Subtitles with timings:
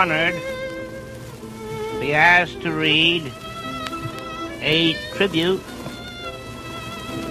[0.00, 0.34] honored
[2.00, 3.30] be asked to read
[4.62, 5.60] a tribute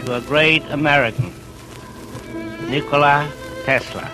[0.05, 1.33] to a great American,
[2.69, 3.27] Nikola
[3.65, 4.05] Tesla.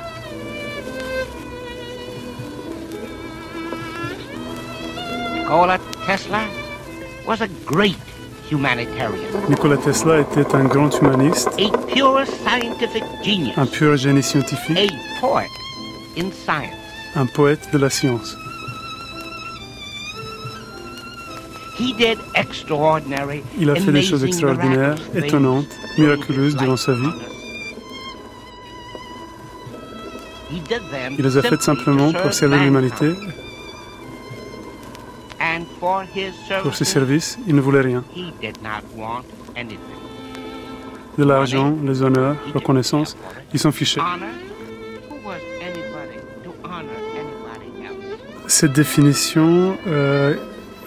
[5.34, 6.50] Nikola Tesla
[7.28, 7.98] was a great
[8.48, 14.78] humanitarian, Nikola Tesla était un grand humaniste, a pure scientific genius, un pur génie scientifique,
[14.78, 15.50] a poet
[16.16, 16.86] in science.
[17.16, 18.45] un poète de la science.
[21.80, 27.10] Il a fait des choses extraordinaires, étonnantes, miraculeuses durant sa vie.
[31.18, 33.14] Il les a faites simplement pour servir l'humanité.
[36.62, 38.04] Pour ses services, il ne voulait rien.
[41.18, 43.18] De l'argent, les honneurs, reconnaissance,
[43.54, 44.02] ils s'en fichaient.
[48.48, 50.36] Cette définition, euh,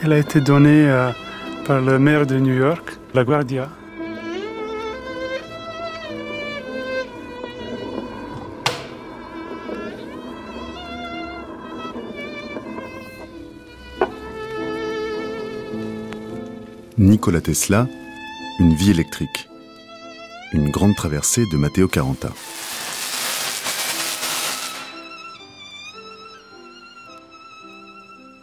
[0.02, 1.10] elle a été donnée euh,
[1.66, 3.68] par le maire de New York, la Guardia.
[16.96, 17.86] Nikola Tesla,
[18.58, 19.48] Une vie électrique.
[20.52, 22.30] Une grande traversée de Matteo Caranta.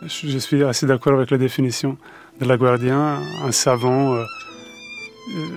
[0.08, 1.98] Je suis assez d'accord avec la définition
[2.40, 3.18] de la Guardia.
[3.44, 4.26] Un savant euh, euh,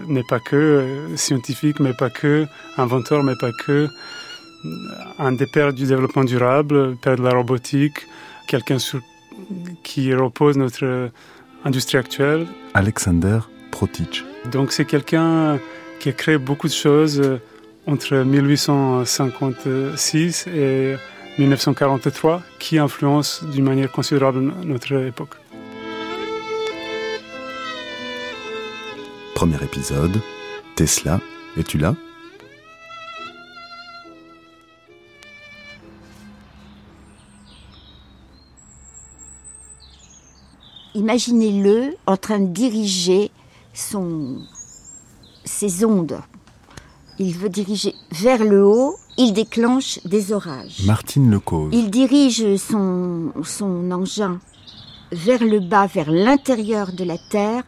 [0.09, 2.47] n'est pas que euh, scientifique, mais pas que
[2.79, 3.89] inventeur, mais pas que
[5.19, 8.07] un des pères du développement durable, père de la robotique,
[8.49, 9.01] quelqu'un sur
[9.85, 11.11] qui repose notre
[11.65, 12.47] industrie actuelle.
[12.75, 13.39] Alexander
[13.71, 14.25] Protich.
[14.51, 15.61] Donc c'est quelqu'un
[16.01, 17.23] qui a créé beaucoup de choses
[17.87, 20.97] entre 1856 et
[21.39, 25.37] 1943 qui influencent d'une manière considérable notre époque.
[29.35, 30.21] Premier épisode.
[30.75, 31.21] Tesla,
[31.57, 31.95] es-tu là?
[40.95, 43.31] Imaginez-le en train de diriger
[43.73, 44.43] son,
[45.45, 46.19] ses ondes.
[47.19, 50.85] Il veut diriger vers le haut, il déclenche des orages.
[50.85, 51.71] Martine Lecause.
[51.73, 54.39] Il dirige son, son engin
[55.11, 57.65] vers le bas, vers l'intérieur de la Terre.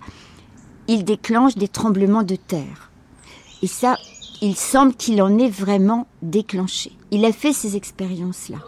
[0.87, 2.91] Il déclenche des tremblements de terre.
[3.63, 3.97] Et ça,
[4.41, 6.93] il semble qu'il en est vraiment déclenché.
[7.11, 8.59] Il a fait ces expériences-là.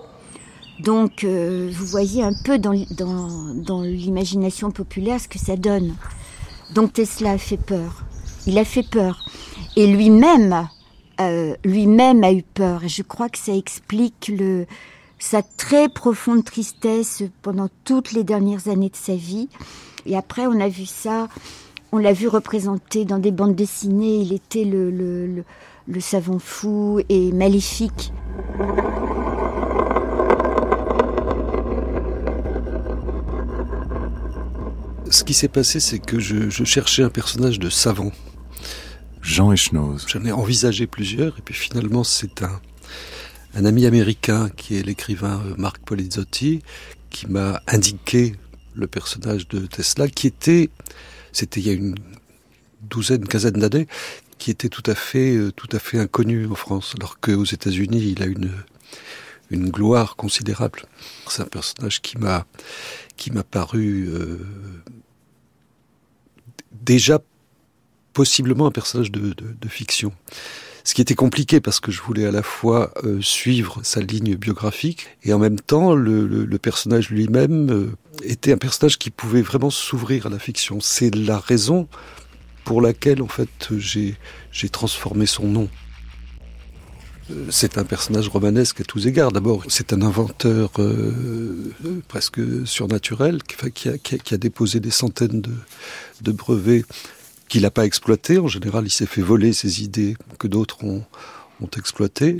[0.80, 5.94] Donc, euh, vous voyez un peu dans, dans, dans l'imagination populaire ce que ça donne.
[6.74, 8.04] Donc, Tesla a fait peur.
[8.46, 9.24] Il a fait peur.
[9.74, 10.68] Et lui-même,
[11.20, 12.84] euh, lui-même a eu peur.
[12.84, 14.32] Et je crois que ça explique
[15.18, 19.48] sa très profonde tristesse pendant toutes les dernières années de sa vie.
[20.04, 21.28] Et après, on a vu ça,
[21.90, 24.16] on l'a vu représenté dans des bandes dessinées.
[24.16, 25.44] Il était le,
[26.00, 28.12] savant fou et maléfique.
[35.10, 38.12] Ce qui s'est passé, c'est que je cherchais un personnage de savant.
[39.22, 40.06] Jean Echnoz.
[40.08, 42.60] J'en ai envisagé plusieurs, et puis finalement, c'est un,
[43.54, 46.62] un ami américain qui est l'écrivain euh, Marc Polizzotti
[47.10, 48.34] qui m'a indiqué
[48.74, 50.70] le personnage de Tesla, qui était,
[51.32, 51.94] c'était il y a une
[52.82, 53.86] douzaine, quinzaine d'années,
[54.38, 58.14] qui était tout à fait, euh, tout à fait inconnu en France, alors qu'aux États-Unis,
[58.16, 58.50] il a une
[59.52, 60.86] une gloire considérable.
[61.28, 62.46] C'est un personnage qui m'a
[63.16, 64.38] qui m'a paru euh,
[66.72, 67.20] déjà
[68.12, 69.34] possiblement un personnage de,
[69.68, 70.12] fiction.
[70.84, 74.34] Ce qui était compliqué parce que je voulais à la fois euh, suivre sa ligne
[74.34, 79.70] biographique et en même temps le, personnage lui-même euh, était un personnage qui pouvait vraiment
[79.70, 80.80] s'ouvrir à la fiction.
[80.80, 81.88] C'est la raison
[82.64, 85.68] pour laquelle en fait j'ai transformé son nom.
[87.50, 89.32] C'est un personnage romanesque à tous égards.
[89.32, 91.72] D'abord, c'est un inventeur euh,
[92.08, 95.42] presque surnaturel qui a, déposé des centaines
[96.20, 96.84] de brevets
[97.52, 98.38] qu'il n'a pas exploité.
[98.38, 101.04] En général, il s'est fait voler ses idées que d'autres ont,
[101.60, 102.38] ont exploité.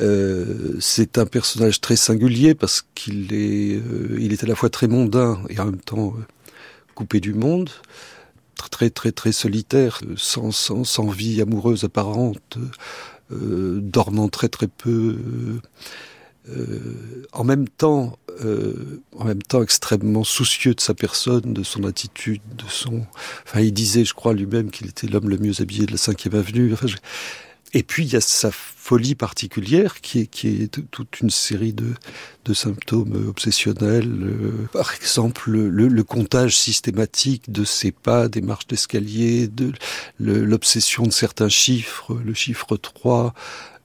[0.00, 4.88] Euh, c'est un personnage très singulier parce qu'il est, euh, est à la fois très
[4.88, 6.22] mondain et en même temps euh,
[6.94, 7.68] coupé du monde,
[8.54, 12.56] très très très solitaire, sans, sans, sans vie amoureuse apparente,
[13.30, 15.18] dormant très très peu.
[17.32, 18.18] en même temps,
[19.18, 23.06] en même temps extrêmement soucieux de sa personne, de son attitude, de son.
[23.46, 26.34] Enfin, il disait, je crois lui-même, qu'il était l'homme le mieux habillé de la cinquième
[26.34, 26.74] avenue.
[27.76, 31.72] Et puis il y a sa folie particulière qui est, qui est toute une série
[31.72, 31.94] de,
[32.44, 34.12] de symptômes obsessionnels.
[34.22, 39.72] Euh, par exemple, le, le, comptage systématique de ses pas, des marches d'escalier, de
[40.20, 43.34] l'obsession de certains chiffres, le chiffre 3,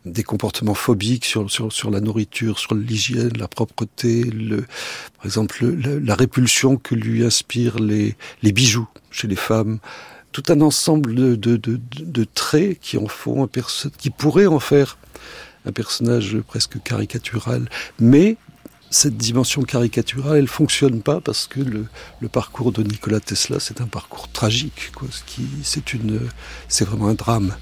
[0.06, 4.66] des comportements phobiques sur, sur, sur la nourriture, sur l'hygiène, la propreté, le,
[5.18, 9.80] par exemple la répulsion que lui inspirent les, les bijoux chez les femmes
[10.32, 14.46] tout un ensemble de, de, de, de, traits qui en font un perso qui pourrait
[14.46, 14.98] en faire
[15.66, 17.68] un personnage presque caricatural.
[18.00, 18.38] Mais
[18.92, 21.86] cette dimension caricaturale, elle fonctionne pas parce que le,
[22.20, 24.92] le parcours de Nikola Tesla, c'est un parcours tragique.
[24.96, 25.08] Quoi.
[25.12, 26.20] Ce qui, c'est une,
[26.68, 27.56] c'est vraiment un drame.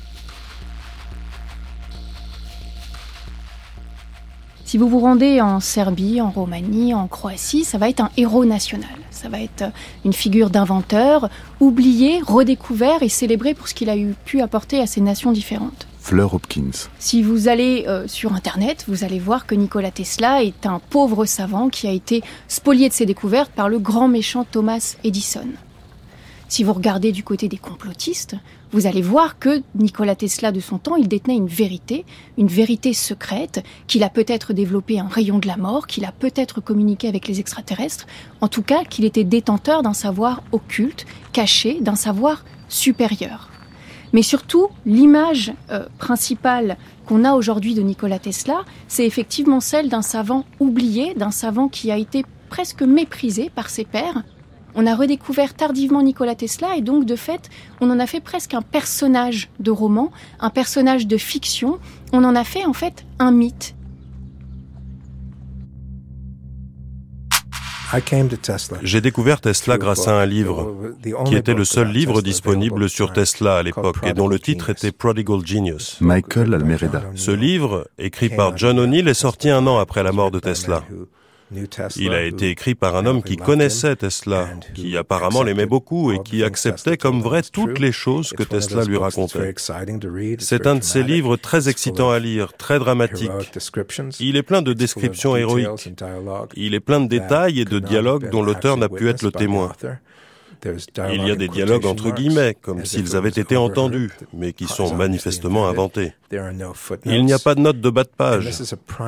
[4.67, 8.43] Si vous vous rendez en Serbie, en Roumanie, en Croatie, ça va être un héros
[8.43, 8.89] national.
[9.11, 9.63] Ça va être
[10.03, 11.29] une figure d'inventeur,
[11.61, 15.87] oublié, redécouvert et célébré pour ce qu'il a eu pu apporter à ces nations différentes.
[16.01, 16.89] Fleur Hopkins.
[16.99, 21.23] Si vous allez euh, sur Internet, vous allez voir que Nikola Tesla est un pauvre
[21.23, 25.47] savant qui a été spolié de ses découvertes par le grand méchant Thomas Edison.
[26.49, 28.35] Si vous regardez du côté des complotistes,
[28.71, 32.05] vous allez voir que Nikola Tesla de son temps, il détenait une vérité,
[32.37, 36.61] une vérité secrète, qu'il a peut-être développé un rayon de la mort, qu'il a peut-être
[36.61, 38.07] communiqué avec les extraterrestres,
[38.41, 43.49] en tout cas qu'il était détenteur d'un savoir occulte, caché, d'un savoir supérieur.
[44.13, 50.01] Mais surtout, l'image euh, principale qu'on a aujourd'hui de Nikola Tesla, c'est effectivement celle d'un
[50.01, 54.23] savant oublié, d'un savant qui a été presque méprisé par ses pairs,
[54.77, 57.49] on a redécouvert tardivement Nikola Tesla et donc de fait,
[57.81, 61.79] on en a fait presque un personnage de roman, un personnage de fiction.
[62.13, 63.73] On en a fait en fait un mythe.
[68.83, 70.75] J'ai découvert Tesla grâce à un livre,
[71.25, 74.91] qui était le seul livre disponible sur Tesla à l'époque et dont le titre était
[74.91, 75.97] Prodigal Genius.
[76.01, 77.03] Michael Almereda.
[77.15, 80.83] Ce livre, écrit par John O'Neill, est sorti un an après la mort de Tesla.
[81.95, 86.19] Il a été écrit par un homme qui connaissait Tesla, qui apparemment l'aimait beaucoup et
[86.23, 89.53] qui acceptait comme vrai toutes les choses que Tesla lui racontait.
[90.39, 93.31] C'est un de ces livres très excitants à lire, très dramatique.
[94.19, 95.93] Il est plein de descriptions héroïques.
[96.55, 99.71] Il est plein de détails et de dialogues dont l'auteur n'a pu être le témoin.
[101.13, 104.95] Il y a des dialogues entre guillemets, comme s'ils avaient été entendus, mais qui sont
[104.95, 106.13] manifestement inventés.
[107.05, 108.49] Il n'y a pas de note de bas de page.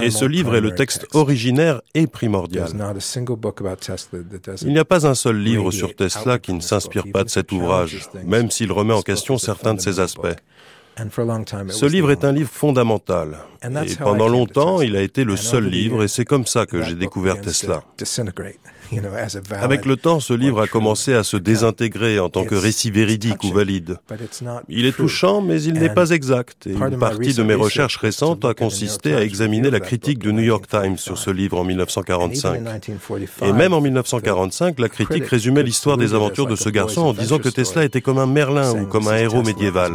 [0.02, 2.70] Et ce livre est le texte originaire et primordial.
[4.62, 7.52] Il n'y a pas un seul livre sur Tesla qui ne s'inspire pas de cet
[7.52, 10.36] ouvrage, même s'il remet en question certains de ses aspects.
[11.70, 13.38] Ce livre est un livre fondamental.
[13.64, 16.96] Et pendant longtemps, il a été le seul livre, et c'est comme ça que j'ai
[16.96, 17.84] découvert Tesla.
[19.62, 23.44] Avec le temps, ce livre a commencé à se désintégrer en tant que récit véridique
[23.44, 23.98] ou valide.
[24.68, 26.68] Il est touchant, mais il n'est pas exact.
[26.68, 30.44] Et une partie de mes recherches récentes a consisté à examiner la critique du New
[30.44, 32.62] York Times sur ce livre en 1945.
[33.44, 37.40] Et même en 1945, la critique résumait l'histoire des aventures de ce garçon en disant
[37.40, 39.94] que Tesla était comme un Merlin ou comme un héros médiéval.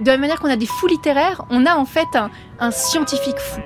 [0.00, 2.08] De la même manière qu'on a des fous littéraires, on a en fait
[2.60, 3.60] un, scientifique fou.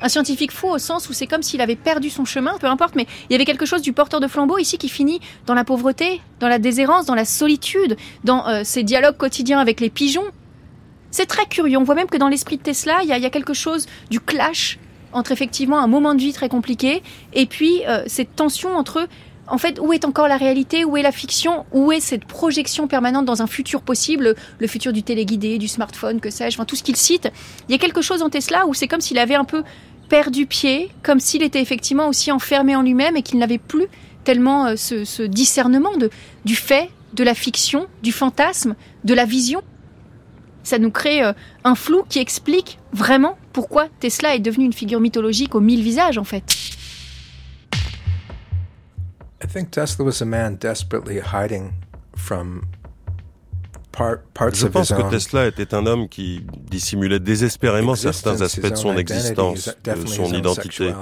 [0.00, 2.96] Un scientifique fou au sens où c'est comme s'il avait perdu son chemin, peu importe,
[2.96, 5.64] mais il y avait quelque chose du porteur de flambeau ici qui finit dans la
[5.64, 10.24] pauvreté, dans la déshérence, dans la solitude, dans euh, ses dialogues quotidiens avec les pigeons.
[11.10, 13.54] C'est très curieux, on voit même que dans l'esprit de Tesla, il y, a, quelque
[13.54, 14.78] chose du clash
[15.12, 17.02] entre effectivement un moment de vie très compliqué
[17.34, 19.06] et puis euh, cette tension entre
[19.48, 20.84] en fait, où est encore la réalité?
[20.84, 21.66] Où est la fiction?
[21.72, 24.34] Où est cette projection permanente dans un futur possible?
[24.58, 27.28] Le futur du téléguidé, du smartphone, que sais-je, enfin tout ce qu'il cite.
[27.68, 29.64] Il y a quelque chose en Tesla où c'est comme s'il avait un peu
[30.08, 33.86] perdu pied, comme s'il était effectivement aussi enfermé en lui-même et qu'il n'avait plus
[34.24, 36.10] tellement euh, ce, discernement de,
[36.44, 39.62] du fait, de la fiction, du fantasme, de la vision.
[40.62, 41.32] Ça nous crée euh,
[41.64, 46.18] un flou qui explique vraiment pourquoi Tesla est devenu une figure mythologique aux mille visages
[46.18, 46.44] en fait.
[54.54, 59.68] Je pense que Tesla était un homme qui dissimulait désespérément certains aspects de son existence,
[59.84, 60.92] de son identité.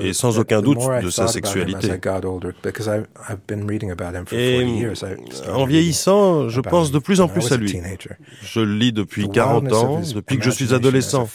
[0.00, 1.88] Et sans aucun doute de sa sexualité.
[4.32, 4.86] Et
[5.50, 7.80] en vieillissant, je pense de plus en plus à lui.
[8.42, 11.28] Je le lis depuis 40 ans, depuis que je suis adolescent.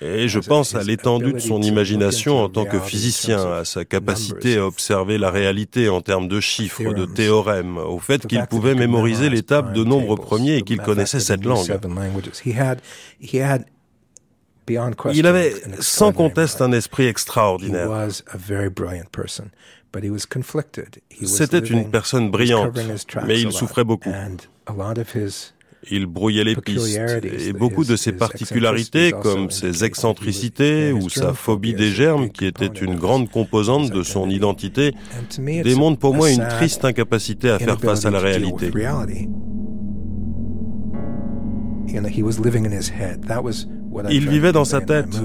[0.00, 4.56] Et je pense à l'étendue de son imagination en tant que physicien, à sa capacité
[4.56, 9.28] à observer la réalité en termes de chiffres, de théorèmes, au fait qu'il pouvait mémoriser
[9.28, 11.78] les tables de nombres premiers et qu'il connaissait cette langue.
[15.14, 17.88] Il avait sans conteste un esprit extraordinaire.
[21.24, 22.78] C'était une personne brillante,
[23.26, 24.12] mais il souffrait beaucoup.
[25.90, 31.72] Il brouillait les pistes, et beaucoup de ses particularités, comme ses excentricités ou sa phobie
[31.74, 34.94] des germes, qui était une grande composante de son identité,
[35.38, 38.70] démontrent pour moi une triste incapacité à faire face à la réalité.
[44.10, 45.20] Il vivait dans sa tête.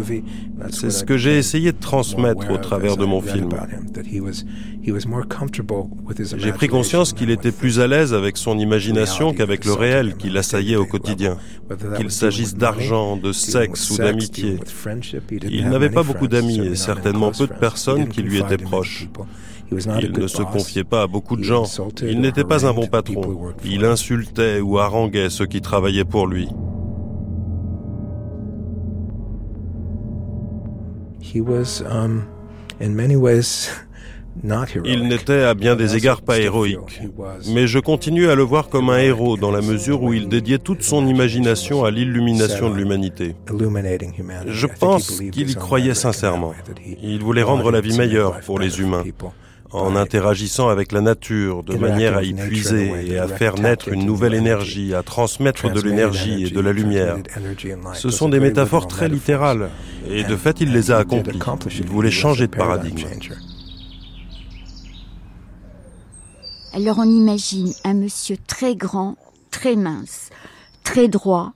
[0.70, 3.50] C'est ce que j'ai essayé de transmettre au travers de mon film.
[6.38, 10.30] J'ai pris conscience qu'il était plus à l'aise avec son imagination qu'avec le réel qui
[10.30, 11.38] l'assaillait au quotidien,
[11.98, 14.60] qu'il s'agisse d'argent, de sexe ou d'amitié.
[15.50, 19.08] Il n'avait pas beaucoup d'amis et certainement peu de personnes qui lui étaient proches.
[19.72, 21.66] Il ne se confiait pas à beaucoup de gens.
[22.04, 23.54] Il n'était pas un bon patron.
[23.64, 26.48] Il insultait ou haranguait ceux qui travaillaient pour lui.
[34.86, 37.02] Il n'était à bien des égards pas héroïque,
[37.54, 40.58] mais je continue à le voir comme un héros dans la mesure où il dédiait
[40.58, 43.36] toute son imagination à l'illumination de l'humanité.
[44.48, 46.54] Je pense qu'il y croyait sincèrement.
[47.02, 49.04] Il voulait rendre la vie meilleure pour les humains
[49.76, 54.06] en interagissant avec la nature de manière à y puiser et à faire naître une
[54.06, 57.18] nouvelle énergie, à transmettre de l'énergie et de la lumière.
[57.94, 59.70] Ce sont des métaphores très littérales
[60.10, 61.40] et de fait il les a accomplies.
[61.80, 63.08] Il voulait changer de paradigme.
[66.74, 69.16] Alors on imagine un monsieur très grand,
[69.50, 70.30] très mince,
[70.84, 71.54] très droit,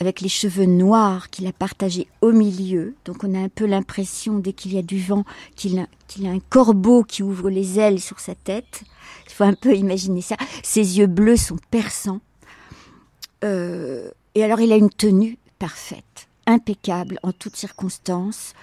[0.00, 2.94] avec les cheveux noirs qu'il a partagés au milieu.
[3.04, 5.24] Donc on a un peu l'impression, dès qu'il y a du vent,
[5.56, 8.82] qu'il a, a, un corbeau qui ouvre les ailes sur sa tête.
[9.26, 10.36] Il faut un peu imaginer ça.
[10.62, 12.20] Ses yeux bleus sont perçants.
[13.44, 18.54] Euh, et alors il a une tenue parfaite, impeccable en toutes circonstances.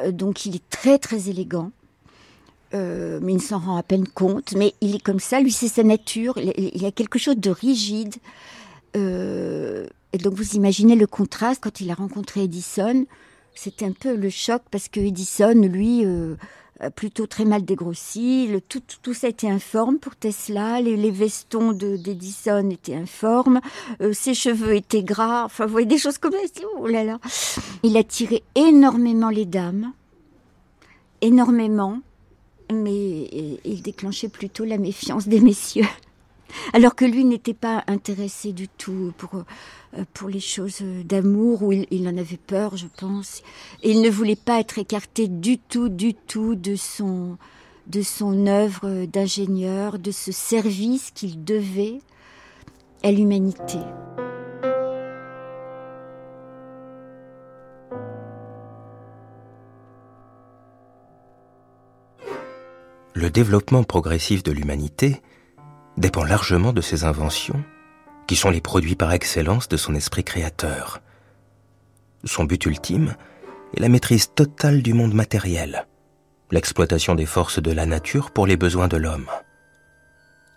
[0.00, 1.70] Euh, donc il est très très élégant.
[2.74, 4.54] Euh, mais il s'en rend à peine compte.
[4.56, 6.38] Mais il est comme ça, lui c'est sa nature.
[6.38, 8.16] Il, il, a quelque chose de rigide.
[10.12, 13.06] Et donc vous imaginez le contraste quand il a rencontré Edison.
[13.54, 16.36] C'était un peu le choc parce que Edison, lui, euh,
[16.90, 18.48] plutôt très mal dégrossi.
[18.48, 20.80] Le, tout, tout, ça était informe pour Tesla.
[20.80, 23.60] Les, vestons d'Edison étaient informes.
[24.00, 25.44] Euh, ses cheveux étaient gras.
[25.44, 26.62] Enfin, vous voyez des choses comme ça.
[26.78, 27.18] Oh là là.
[27.82, 29.92] Il attirait énormément les dames.
[31.20, 32.00] Énormément.
[32.72, 35.84] Mais il déclenchait plutôt la méfiance des messieurs.
[36.72, 42.08] Alors que lui n'était pas intéressé du tout pour, euh, les choses d'amour, ou il,
[42.08, 43.42] en avait peur, je pense.
[43.82, 47.36] Et il ne voulait pas être écarté du tout, du tout de son,
[47.86, 51.98] de son œuvre d'ingénieur, de ce service qu'il devait
[53.02, 53.78] à l'humanité.
[63.14, 65.20] Le développement progressif de l'humanité
[65.96, 67.62] dépend largement de ses inventions,
[68.26, 71.00] qui sont les produits par excellence de son esprit créateur.
[72.24, 73.14] Son but ultime
[73.76, 75.86] est la maîtrise totale du monde matériel,
[76.50, 79.28] l'exploitation des forces de la nature pour les besoins de l'homme.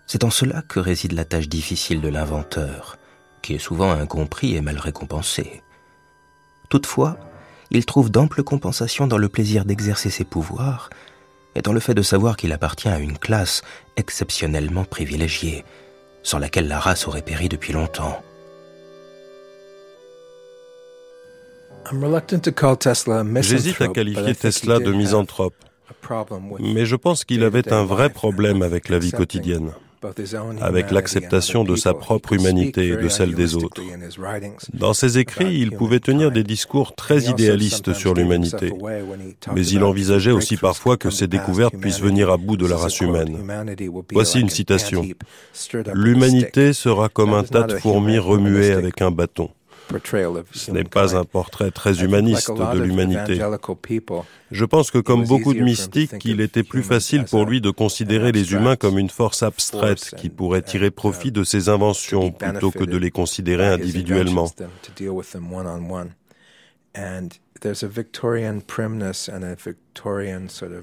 [0.07, 2.97] C'est en cela que réside la tâche difficile de l'inventeur,
[3.41, 5.63] qui est souvent incompris et mal récompensé.
[6.69, 7.17] Toutefois,
[7.71, 10.89] il trouve d'ample compensation dans le plaisir d'exercer ses pouvoirs
[11.55, 13.61] et dans le fait de savoir qu'il appartient à une classe
[13.97, 15.63] exceptionnellement privilégiée,
[16.21, 18.21] sans laquelle la race aurait péri depuis longtemps.
[23.41, 25.55] J'hésite à qualifier Tesla de misanthrope,
[26.59, 29.71] mais je pense qu'il avait un vrai problème avec la vie quotidienne
[30.61, 33.81] avec l'acceptation de sa propre humanité et de celle des autres.
[34.73, 38.73] Dans ses écrits, il pouvait tenir des discours très idéalistes sur l'humanité,
[39.53, 42.99] mais il envisageait aussi parfois que ces découvertes puissent venir à bout de la race
[43.01, 43.37] humaine.
[44.11, 45.05] Voici une citation.
[45.93, 49.49] L'humanité sera comme un tas de fourmis remuées avec un bâton.
[50.51, 53.39] Ce n'est pas un portrait très humaniste de l'humanité.
[54.51, 58.31] Je pense que comme beaucoup de mystiques, il était plus facile pour lui de considérer
[58.31, 62.83] les humains comme une force abstraite qui pourrait tirer profit de ses inventions plutôt que
[62.83, 64.49] de les considérer individuellement.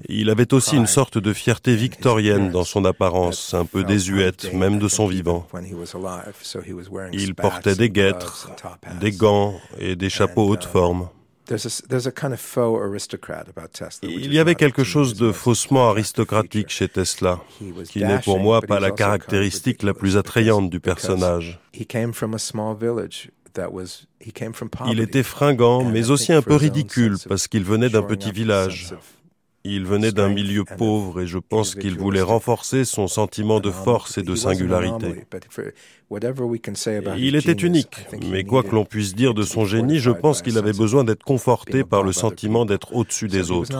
[0.09, 4.79] Il avait aussi une sorte de fierté victorienne dans son apparence, un peu désuète, même
[4.79, 5.47] de son vivant.
[7.13, 8.49] Il portait des guêtres,
[8.99, 11.09] des gants et des chapeaux haute forme.
[14.01, 17.39] Il y avait quelque chose de faussement aristocratique chez Tesla,
[17.89, 21.59] qui n'est pour moi pas la caractéristique la plus attrayante du personnage.
[24.87, 28.95] Il était fringant, mais aussi un peu ridicule, parce qu'il venait d'un petit village.
[29.65, 34.17] Il venait d'un milieu pauvre et je pense qu'il voulait renforcer son sentiment de force
[34.17, 35.25] et de singularité.
[37.17, 37.95] Il était unique,
[38.29, 41.23] mais quoi que l'on puisse dire de son génie, je pense qu'il avait besoin d'être
[41.23, 43.71] conforté par le sentiment d'être au-dessus des autres.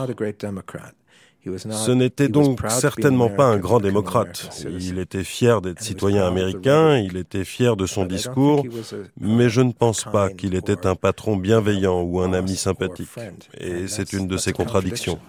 [1.45, 4.49] Ce n'était donc certainement pas un grand démocrate.
[4.79, 8.65] Il était fier d'être citoyen américain, il était fier de son discours,
[9.19, 13.09] mais je ne pense pas qu'il était un patron bienveillant ou un ami sympathique.
[13.59, 15.19] Et c'est une de ses contradictions.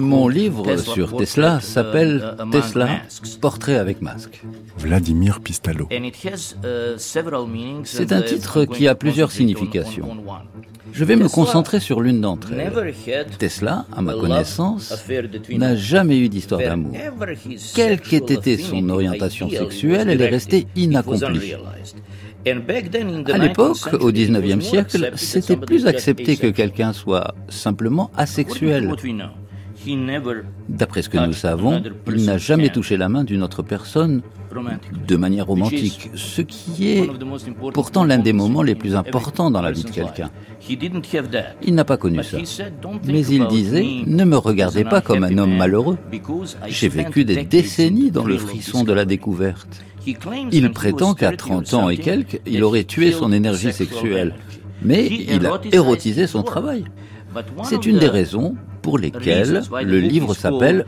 [0.00, 2.88] Mon livre sur Tesla s'appelle Tesla,
[3.40, 4.42] portrait avec masque.
[4.78, 5.88] Vladimir Pistalo.
[7.84, 10.08] C'est un titre qui a plusieurs significations.
[10.92, 12.94] Je vais me concentrer sur l'une d'entre elles.
[13.38, 14.94] Tesla, à ma connaissance,
[15.50, 16.94] n'a jamais eu d'histoire d'amour.
[17.74, 21.54] Quelle qu'ait été son orientation sexuelle, elle est restée inaccomplie.
[22.44, 28.92] À l'époque, au XIXe siècle, c'était plus accepté que quelqu'un soit simplement asexuel.
[30.68, 34.22] D'après ce que nous savons, il n'a jamais touché la main d'une autre personne
[35.08, 37.10] de manière romantique, ce qui est
[37.72, 40.30] pourtant l'un des moments les plus importants dans la vie de quelqu'un.
[41.62, 42.38] Il n'a pas connu ça.
[43.06, 45.98] Mais il disait, ne me regardez pas comme un homme malheureux.
[46.68, 49.82] J'ai vécu des décennies dans le frisson de la découverte.
[50.50, 54.34] Il prétend qu'à 30 ans et quelques, il aurait tué son énergie sexuelle.
[54.84, 56.84] Mais il a érotisé son travail.
[57.64, 60.86] C'est une des raisons pour lesquelles le livre s'appelle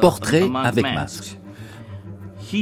[0.00, 1.38] Portrait avec masque.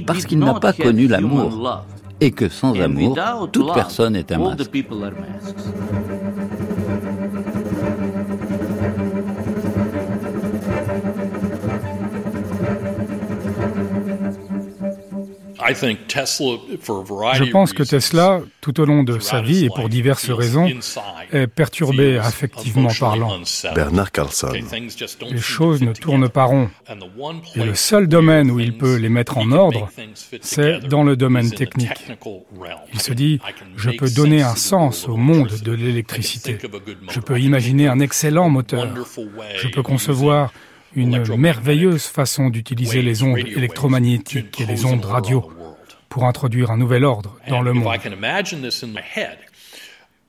[0.07, 1.85] Parce qu'il n'a pas connu l'amour
[2.21, 3.17] et que sans amour,
[3.53, 4.71] toute personne est un masque.
[15.71, 20.69] Je pense que Tesla, tout au long de sa vie et pour diverses raisons,
[21.33, 23.41] est perturbé affectivement parlant.
[23.75, 24.53] Bernard Carlson.
[25.31, 26.71] Les choses ne tournent pas rond.
[27.55, 29.89] Et le seul domaine où il peut les mettre en ordre,
[30.41, 32.07] c'est dans le domaine technique.
[32.93, 33.41] Il se dit,
[33.77, 36.59] je peux donner un sens au monde de l'électricité.
[37.11, 38.89] Je peux imaginer un excellent moteur.
[39.57, 40.53] Je peux concevoir
[40.95, 45.45] une merveilleuse façon d'utiliser les ondes électromagnétiques et les ondes radio
[46.09, 47.95] pour introduire un nouvel ordre dans le monde.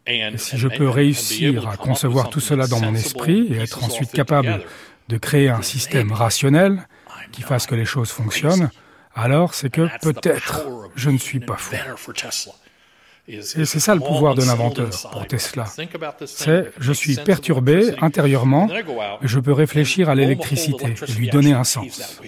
[0.07, 4.11] Et si je peux réussir à concevoir tout cela dans mon esprit et être ensuite
[4.11, 4.61] capable
[5.07, 6.87] de créer un système rationnel
[7.31, 8.69] qui fasse que les choses fonctionnent,
[9.15, 10.65] alors c'est que peut-être
[10.95, 11.75] je ne suis pas fou.
[13.27, 15.65] Et c'est ça le pouvoir de l'inventeur pour Tesla.
[16.25, 18.67] C'est je suis perturbé intérieurement
[19.21, 22.19] et je peux réfléchir à l'électricité et lui donner un sens.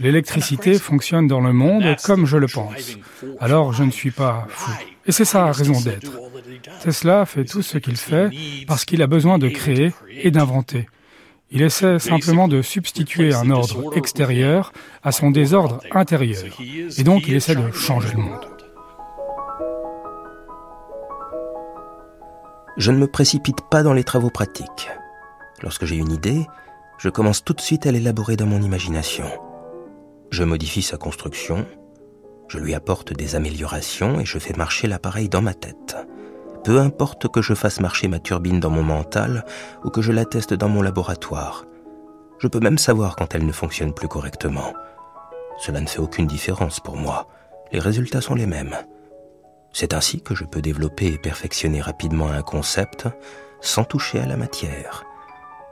[0.00, 2.96] L'électricité fonctionne dans le monde comme je le pense.
[3.40, 4.72] Alors je ne suis pas fou.
[5.06, 6.10] Et c'est sa raison d'être.
[6.82, 8.30] Tesla fait tout ce qu'il fait
[8.66, 10.88] parce qu'il a besoin de créer et d'inventer.
[11.50, 16.42] Il essaie simplement de substituer un ordre extérieur à son désordre intérieur.
[16.98, 18.48] Et donc il essaie de changer le monde.
[22.76, 24.88] Je ne me précipite pas dans les travaux pratiques.
[25.62, 26.44] Lorsque j'ai une idée,
[26.98, 29.26] je commence tout de suite à l'élaborer dans mon imagination.
[30.34, 31.64] Je modifie sa construction,
[32.48, 35.96] je lui apporte des améliorations et je fais marcher l'appareil dans ma tête.
[36.64, 39.44] Peu importe que je fasse marcher ma turbine dans mon mental
[39.84, 41.66] ou que je la teste dans mon laboratoire.
[42.40, 44.72] Je peux même savoir quand elle ne fonctionne plus correctement.
[45.56, 47.28] Cela ne fait aucune différence pour moi.
[47.70, 48.76] Les résultats sont les mêmes.
[49.72, 53.06] C'est ainsi que je peux développer et perfectionner rapidement un concept
[53.60, 55.04] sans toucher à la matière.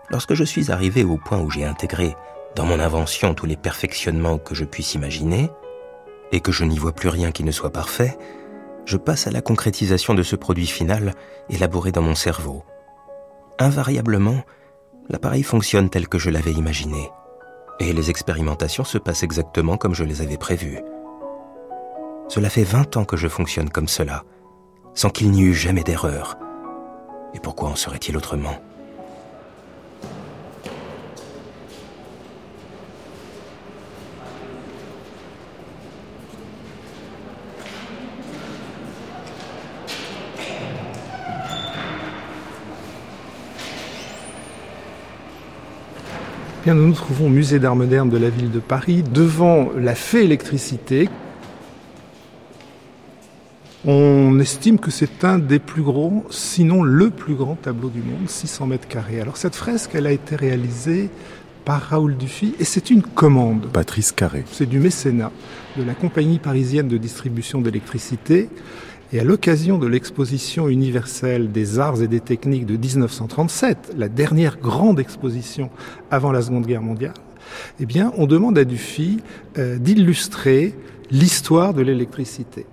[0.09, 2.15] Lorsque je suis arrivé au point où j'ai intégré
[2.55, 5.51] dans mon invention tous les perfectionnements que je puisse imaginer,
[6.33, 8.17] et que je n'y vois plus rien qui ne soit parfait,
[8.85, 11.15] je passe à la concrétisation de ce produit final
[11.49, 12.65] élaboré dans mon cerveau.
[13.59, 14.43] Invariablement,
[15.09, 17.11] l'appareil fonctionne tel que je l'avais imaginé,
[17.81, 20.81] et les expérimentations se passent exactement comme je les avais prévues.
[22.29, 24.25] Cela fait 20 ans que je fonctionne comme cela,
[24.95, 26.39] sans qu'il n'y eût jamais d'erreur.
[27.35, 28.57] Et pourquoi en serait-il autrement?
[46.65, 49.97] Bien, nous nous trouvons au musée d'art moderne de la ville de Paris, devant la
[49.97, 51.09] fée électricité.
[53.85, 58.29] On estime que c'est un des plus gros, sinon le plus grand tableau du monde,
[58.29, 59.21] 600 mètres carrés.
[59.21, 61.11] Alors cette fresque, elle a été réalisée
[61.65, 63.67] par Raoul Dufy et c'est une commande.
[63.73, 64.45] Patrice Carré.
[64.53, 65.33] C'est du mécénat
[65.77, 68.49] de la compagnie parisienne de distribution d'électricité.
[69.13, 74.57] Et à l'occasion de l'exposition universelle des arts et des techniques de 1937, la dernière
[74.57, 75.69] grande exposition
[76.11, 77.13] avant la Seconde Guerre mondiale,
[77.79, 79.21] eh bien, on demande à Dufy
[79.59, 80.75] euh, d'illustrer
[81.11, 82.65] l'histoire de l'électricité.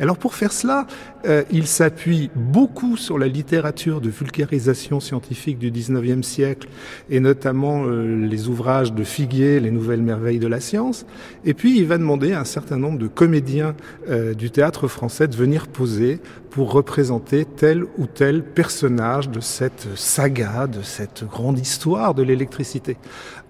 [0.00, 0.86] Alors pour faire cela,
[1.26, 6.68] euh, il s'appuie beaucoup sur la littérature de vulgarisation scientifique du 19e siècle
[7.10, 11.06] et notamment euh, les ouvrages de Figuier, Les Nouvelles Merveilles de la Science.
[11.44, 13.74] Et puis il va demander à un certain nombre de comédiens
[14.08, 19.88] euh, du théâtre français de venir poser pour représenter tel ou tel personnage de cette
[19.96, 22.96] saga, de cette grande histoire de l'électricité.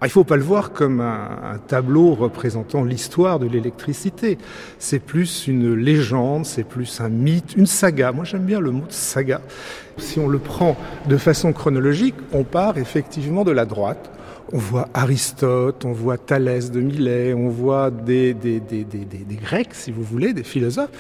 [0.05, 4.37] Il ne faut pas le voir comme un, tableau représentant l'histoire de l'électricité.
[4.79, 8.13] C'est plus une légende, c'est plus un mythe, une saga.
[8.13, 9.41] Moi j'aime bien le mot saga.
[9.97, 10.77] Si on le prend
[11.09, 14.11] de façon chronologique, on part effectivement de la droite.
[14.53, 18.61] On voit Aristote, on voit Thalès de Milet, on voit des, des,
[19.43, 20.91] Grecs, si vous voulez, des philosophes.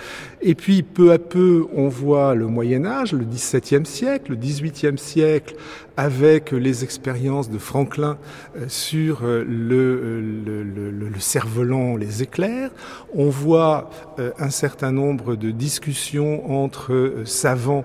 [0.40, 4.96] Et puis, peu à peu, on voit le Moyen Âge, le XVIIe siècle, le XVIIIe
[4.96, 5.56] siècle,
[5.96, 8.18] avec les expériences de Franklin
[8.56, 12.70] euh, sur euh, le, le, le, le cerf-volant, les éclairs.
[13.14, 17.84] On voit euh, un certain nombre de discussions entre savants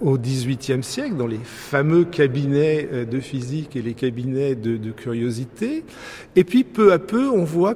[0.00, 5.84] au XVIIIe siècle, dans les fameux cabinets de physique et les cabinets de, de curiosité.
[6.36, 7.74] Et puis, peu à peu, on voit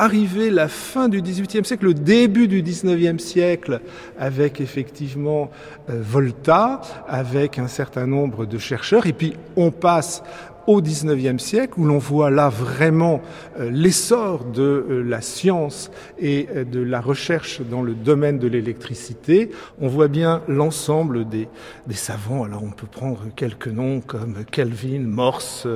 [0.00, 3.80] arriver la fin du XVIIIe siècle, le début du XIXe siècle,
[4.18, 5.50] avec effectivement
[5.90, 10.22] euh, Volta, avec un certain nombre de chercheurs, et puis on passe
[10.66, 13.20] au XIXe siècle, où l'on voit là vraiment
[13.58, 19.50] euh, l'essor de euh, la science et de la recherche dans le domaine de l'électricité.
[19.82, 21.46] On voit bien l'ensemble des,
[21.86, 22.44] des, savants.
[22.44, 25.66] Alors on peut prendre quelques noms comme Kelvin, Morse,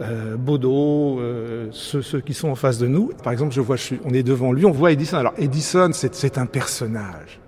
[0.00, 3.12] euh, Baudot, euh, ceux, qui sont en face de nous.
[3.22, 5.18] Par exemple, je vois, on est devant lui, on voit Edison.
[5.18, 7.40] Alors Edison, c'est un personnage.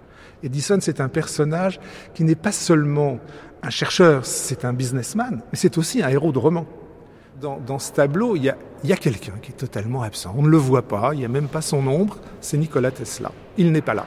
[0.43, 1.81] Edison, c'est un personnage
[2.15, 3.19] qui n'est pas seulement
[3.63, 6.67] un chercheur, c'est un businessman, mais c'est aussi un héros de roman.
[7.41, 8.57] Dans, ce tableau, il y a,
[8.89, 10.33] a quelqu'un qui est totalement absent.
[10.37, 13.33] On ne le voit pas, il n'y a même pas son ombre, c'est Nikola Tesla.
[13.57, 14.07] Il n'est pas là.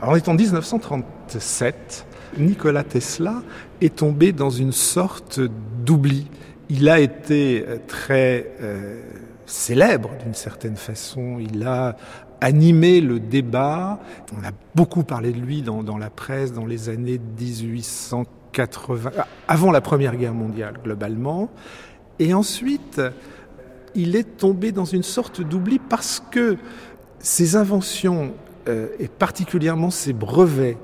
[0.00, 2.06] Alors on est en 1937,
[2.38, 3.42] Nikola Tesla
[3.80, 5.40] est tombé dans une sorte
[5.84, 6.28] d'oubli.
[6.68, 9.00] Il a été euh, très euh,
[9.46, 11.38] célèbre d'une certaine façon.
[11.38, 11.96] Il a
[12.40, 14.00] animé le débat.
[14.38, 19.70] On a beaucoup parlé de lui dans, la presse dans les années 1880, euh, avant
[19.70, 21.50] la Première Guerre mondiale globalement.
[22.18, 23.00] Et ensuite,
[23.94, 26.56] il est tombé dans une sorte d'oubli parce que
[27.18, 28.32] ses inventions,
[28.98, 30.76] et particulièrement ses brevets,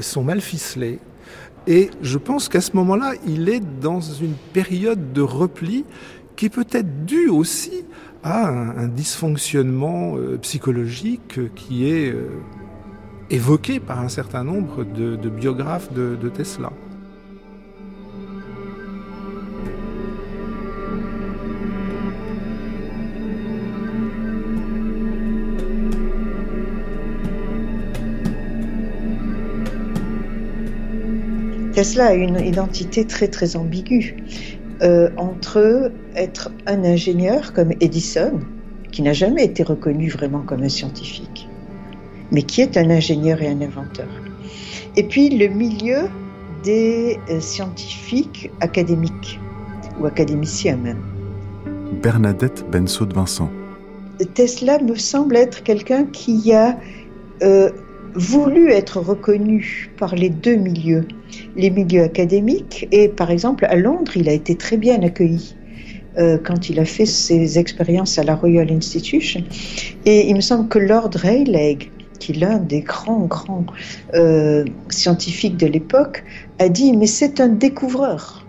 [0.00, 0.98] sont mal ficelés.
[1.66, 5.84] Et je pense qu'à ce moment-là, il est dans une période de repli
[6.34, 7.84] qui est peut-être due aussi
[8.24, 12.28] à un, dysfonctionnement euh, psychologique qui est euh,
[13.30, 16.70] évoqué par un certain nombre de, biographes de Tesla.
[31.72, 34.16] Tesla a une identité très très ambiguë
[34.82, 38.40] euh, entre être un ingénieur comme Edison,
[38.90, 41.48] qui n'a jamais été reconnu vraiment comme un scientifique,
[42.30, 44.08] mais qui est un ingénieur et un inventeur.
[44.96, 46.08] Et puis le milieu
[46.62, 49.40] des euh, scientifiques académiques,
[50.00, 51.02] ou académiciens même.
[52.02, 53.50] Bernadette Bensaud de Vincent.
[54.34, 56.78] Tesla me semble être quelqu'un qui a
[57.42, 57.70] euh,
[58.14, 61.06] voulu être reconnu par les deux milieux,
[61.56, 65.56] les milieux académiques et par exemple à Londres, il a été très bien accueilli.
[66.18, 69.42] Euh, quand il a fait ses expériences à la Royal Institution.
[70.04, 71.78] Et il me semble que Lord Rayleigh,
[72.18, 73.64] qui est l'un des grands, grands
[74.12, 76.22] euh, scientifiques de l'époque,
[76.58, 78.41] a dit, mais c'est un découvreur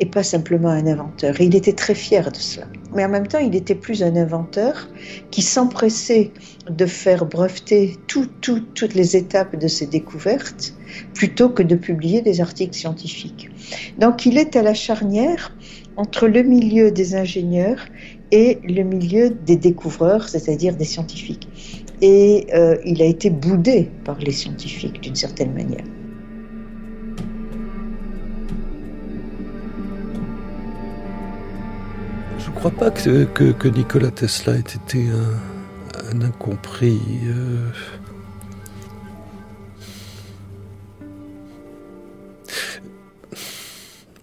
[0.00, 1.40] et pas simplement un inventeur.
[1.40, 2.66] Il était très fier de cela.
[2.94, 4.88] mais en même temps, il était plus un inventeur
[5.30, 6.32] qui s'empressait
[6.68, 10.74] de faire breveter toutes les étapes de ses découvertes
[11.12, 13.50] plutôt que de publier des articles scientifiques.
[13.98, 15.56] Donc il est à la charnière
[15.96, 17.84] entre le milieu des ingénieurs
[18.32, 21.48] et le milieu des découvreurs, c'est-à-dire des scientifiques.
[22.00, 25.84] Et euh, il a été boudé par les scientifiques d'une certaine manière.
[32.70, 35.04] Crois pas que, que, Nikola Tesla ait été
[36.10, 36.98] un, incompris.
[37.26, 37.68] Euh.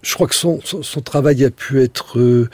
[0.02, 2.50] Je crois que son, son, travail a pu être euh,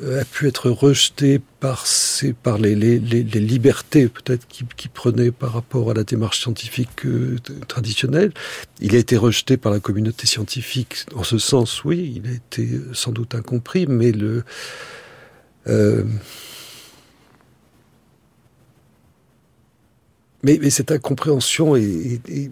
[0.00, 5.90] a pu être rejeté par, ces, par les, les, libertés peut-être qu'il prenait par rapport
[5.90, 8.32] à la démarche scientifique euh, traditionnelle.
[8.80, 11.04] Il a été rejeté par la communauté scientifique.
[11.16, 14.44] En ce sens, oui, il a été sans doute incompris, mais le...
[15.66, 16.04] Euh,
[20.44, 22.50] mais, mais, cette incompréhension est, est,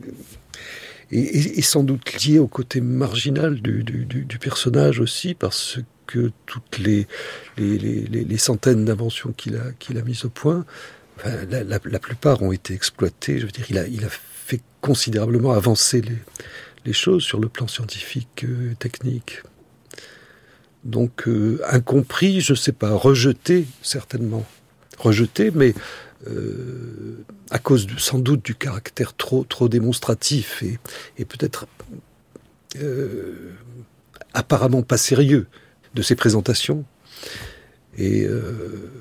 [1.12, 6.78] est, sans doute liée au côté marginal du, du, du personnage aussi, parce que toutes
[6.78, 7.06] les,
[8.38, 10.64] centaines d'inventions qu'il a, mises au point,
[11.24, 13.38] la, plupart ont été exploitées.
[13.38, 16.02] Je veux dire, il a, fait considérablement avancer
[16.84, 19.42] les, choses sur le plan scientifique, euh, technique.
[20.84, 24.46] Donc, euh, incompris, je ne sais pas, rejeté, certainement.
[24.96, 25.74] Rejeté, mais
[26.28, 30.78] euh, à cause sans doute du caractère trop, démonstratif et,
[31.18, 31.66] et peut-être
[34.32, 35.48] apparemment pas sérieux
[35.96, 36.85] de ses présentations.
[37.98, 38.92] Et euh,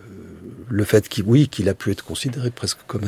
[0.70, 3.04] le fait qu'il, qu'il a pu être considéré presque comme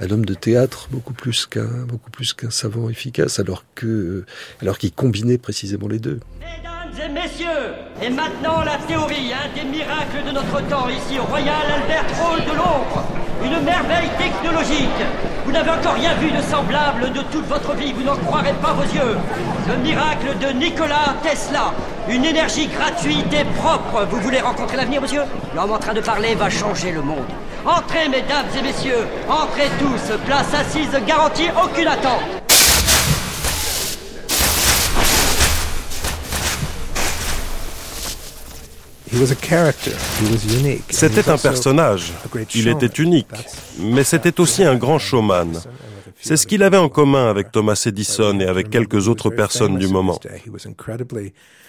[0.00, 4.24] un, homme de théâtre, beaucoup plus qu'un, savant efficace, alors que,
[4.60, 6.20] alors qu'il combinait précisément les deux.
[6.40, 11.24] Mesdames et messieurs, et maintenant la théorie, un des miracles de notre temps ici au
[11.24, 13.04] Royal Albert Hall de Londres.
[13.44, 15.04] Une merveille technologique.
[15.44, 18.72] Vous n'avez encore rien vu de semblable de toute votre vie, vous n'en croirez pas
[18.72, 19.16] vos yeux.
[19.68, 21.74] Le miracle de Nikola Tesla.
[22.08, 24.06] Une énergie gratuite et propre.
[24.08, 25.22] Vous voulez rencontrer l'avenir, monsieur?
[25.56, 27.26] L'homme en train de parler va changer le monde.
[27.64, 30.16] Entrez, mesdames et messieurs, entrez tous.
[30.24, 32.22] Place assise garantie, aucune attente.
[40.90, 42.12] C'était un personnage,
[42.54, 43.26] il était unique,
[43.78, 45.60] mais c'était aussi un grand showman.
[46.20, 49.88] C'est ce qu'il avait en commun avec Thomas Edison et avec quelques autres personnes du
[49.88, 50.18] moment.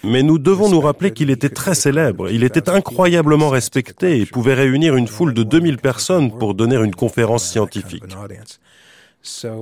[0.04, 4.54] Mais nous devons nous rappeler qu'il était très célèbre, il était incroyablement respecté et pouvait
[4.54, 8.04] réunir une foule de 2000 personnes pour donner une conférence scientifique.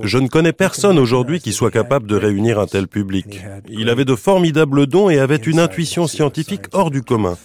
[0.03, 3.41] Je ne connais personne aujourd'hui qui soit capable de réunir un tel public.
[3.67, 7.37] Il avait de formidables dons et avait une intuition scientifique hors du commun.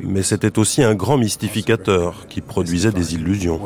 [0.00, 3.60] Mais c'était aussi un grand mystificateur qui produisait des illusions.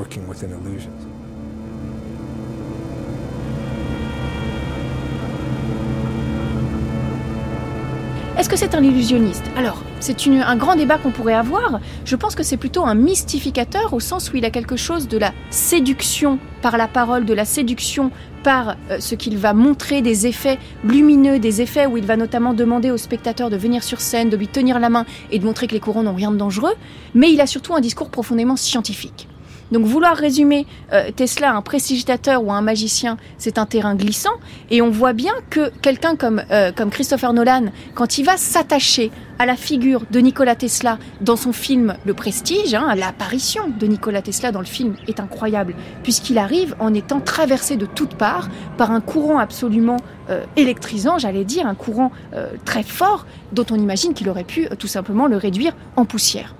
[8.39, 11.81] Est-ce que c'est un illusionniste Alors, c'est un grand débat qu'on pourrait avoir.
[12.05, 15.19] Je pense que c'est plutôt un mystificateur au sens où il a quelque chose de
[15.19, 18.13] la séduction par la parole, de la séduction
[18.45, 22.55] par euh, ce qu'il va montrer des effets lumineux, des effets où il va notamment
[22.55, 25.67] demander au spectateur de venir sur scène, de lui tenir la main et de montrer
[25.67, 26.75] que les courants n'ont rien de dangereux.
[27.17, 29.27] Mais il a surtout un discours profondément scientifique.
[29.73, 33.95] Donc vouloir résumer euh, Tesla à un prestigitateur ou à un magicien, c'est un terrain
[33.95, 34.33] glissant.
[34.71, 39.11] Et on voit bien que quelqu'un comme, euh, comme Christopher Nolan, quand il va s'attacher
[39.39, 44.23] à la figure de Nikola Tesla dans son film Le Prestige, hein, l'apparition de Nikola
[44.23, 48.91] Tesla dans le film est incroyable, puisqu'il arrive en étant traversé de toutes parts par
[48.91, 49.99] un courant absolument
[50.31, 52.11] euh, électrisant, j'allais dire, un courant
[52.65, 56.55] très fort, dont on imagine qu'il aurait pu tout simplement le réduire en poussière.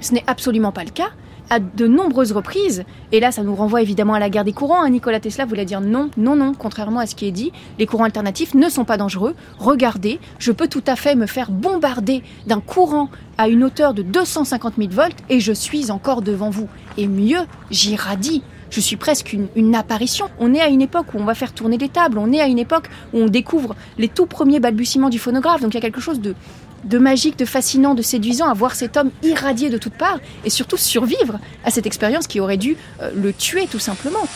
[0.00, 1.10] Ce n'est absolument pas le cas
[1.50, 4.82] à de nombreuses reprises, et là ça nous renvoie évidemment à la guerre des courants,
[4.82, 4.90] hein.
[4.90, 8.04] Nicolas Tesla voulait dire non, non, non, contrairement à ce qui est dit, les courants
[8.04, 12.60] alternatifs ne sont pas dangereux, regardez, je peux tout à fait me faire bombarder d'un
[12.60, 16.68] courant à une hauteur de 250 000 volts et je suis encore devant vous.
[16.96, 20.26] Et mieux, j'irradie je suis presque une, une, apparition.
[20.38, 22.46] On est à une époque où on va faire tourner des tables, on est à
[22.46, 25.80] une époque où on découvre les tout premiers balbutiements du phonographe, donc il y a
[25.80, 26.36] quelque chose de,
[26.84, 30.50] de magique, de fascinant, de séduisant à voir cet homme irradier de toutes parts et
[30.50, 34.26] surtout survivre à cette expérience qui aurait dû euh, le tuer tout simplement.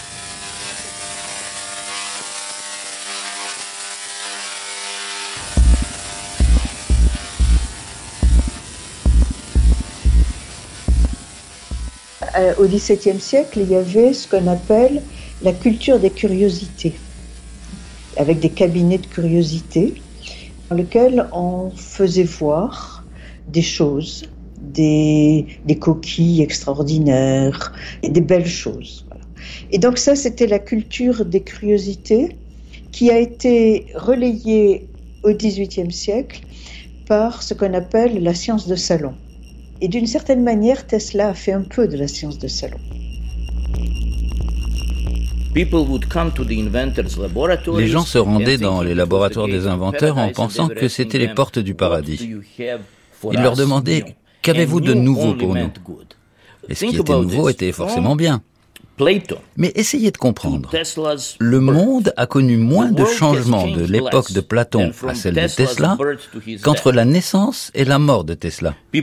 [12.36, 15.02] Euh, au XVIIe siècle, il y avait ce qu'on appelle
[15.42, 16.94] la culture des curiosités,
[18.16, 19.94] avec des cabinets de curiosités
[20.68, 23.04] dans lequel on faisait voir
[23.48, 24.24] des choses,
[24.60, 25.46] des,
[25.80, 27.72] coquilles extraordinaires,
[28.02, 29.06] et des belles choses.
[29.70, 32.36] Et donc ça, c'était la culture des curiosités
[32.92, 34.88] qui a été relayée
[35.22, 36.42] au XVIIIe siècle
[37.06, 39.14] par ce qu'on appelle la science de salon.
[39.80, 42.78] Et d'une certaine manière, Tesla a fait un peu de la science de salon.
[45.54, 45.66] Les
[47.86, 51.74] gens se rendaient dans les laboratoires des inventeurs en pensant que c'était les portes du
[51.74, 52.34] paradis.
[52.58, 55.70] Ils leur demandaient Qu'avez-vous de nouveau pour nous?
[56.68, 58.42] Et ce qui était nouveau était forcément bien.
[59.56, 60.70] Mais essayez de comprendre.
[61.40, 65.98] Le monde a connu moins de changements de l'époque de Platon à celle de Tesla
[66.62, 68.74] qu'entre la naissance et la mort de Tesla.
[68.92, 69.02] Uh,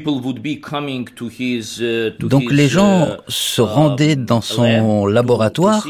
[2.19, 5.85] Donc les gens uh, se rendaient dans son laboratoire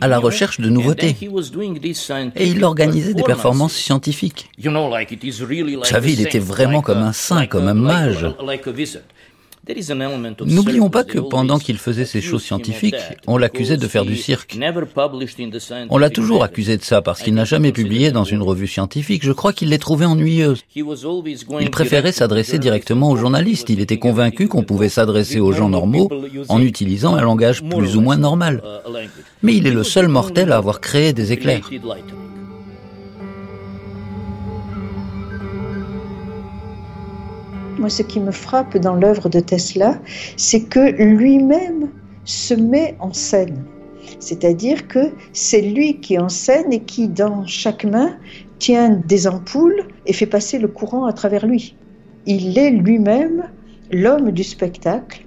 [0.00, 1.16] à la recherche de nouveautés.
[2.36, 4.50] Et il organisait des performances scientifiques.
[4.58, 8.26] Vous savez, il était vraiment comme un saint, comme un mage.
[10.46, 12.96] N'oublions pas que pendant qu'il faisait ces choses scientifiques,
[13.26, 14.58] on l'accusait de faire du cirque.
[15.90, 19.24] On l'a toujours accusé de ça parce qu'il n'a jamais publié dans une revue scientifique.
[19.24, 20.62] Je crois qu'il les trouvait ennuyeuses.
[20.74, 23.70] Il préférait s'adresser directement aux journalistes.
[23.70, 26.10] Il était convaincu qu'on pouvait s'adresser aux gens normaux
[26.48, 28.62] en utilisant un langage plus ou moins normal.
[29.42, 31.70] Mais il est le seul mortel à avoir créé des éclairs.
[37.84, 40.00] Moi, ce qui me frappe dans l'œuvre de Tesla,
[40.38, 41.90] c'est que lui-même
[42.24, 43.62] se met en scène.
[44.20, 48.16] C'est-à-dire que c'est lui qui enseigne et qui, dans chaque main,
[48.58, 51.76] tient des ampoules et fait passer le courant à travers lui.
[52.24, 53.50] Il est lui-même
[53.92, 55.22] l'homme du spectacle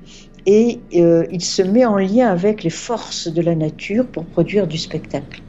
[0.48, 4.66] et euh, il se met en lien avec les forces de la nature pour produire
[4.66, 5.44] du spectacle.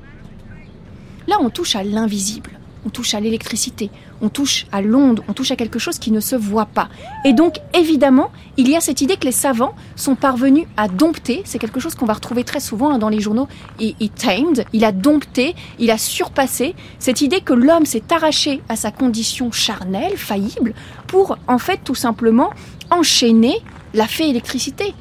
[1.26, 2.57] Là, on touche à l'invisible
[2.88, 3.90] on touche à l'électricité,
[4.22, 6.88] on touche à l'onde, on touche à quelque chose qui ne se voit pas.
[7.26, 11.42] Et donc, évidemment, il y a cette idée que les savants sont parvenus à dompter,
[11.44, 13.46] c'est quelque chose qu'on va retrouver très souvent hein, dans les journaux,
[13.78, 18.62] et, et tamed, il a dompté, il a surpassé cette idée que l'homme s'est arraché
[18.70, 20.72] à sa condition charnelle, faillible,
[21.08, 22.54] pour en fait tout simplement
[22.90, 23.60] enchaîner
[23.92, 24.94] la fée électricité.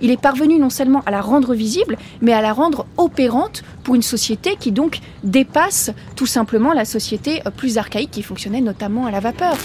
[0.00, 3.94] Il est parvenu non seulement à la rendre visible, mais à la rendre opérante pour
[3.94, 9.06] une société qui donc dépasse tout simplement la société euh, plus archaïque qui fonctionnait notamment
[9.06, 9.56] à la vapeur.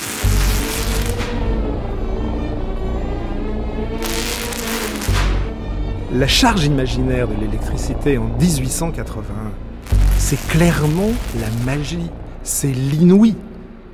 [6.13, 9.24] La charge imaginaire de l'électricité en 1881,
[10.19, 12.10] c'est clairement la magie,
[12.43, 13.36] c'est l'inouï,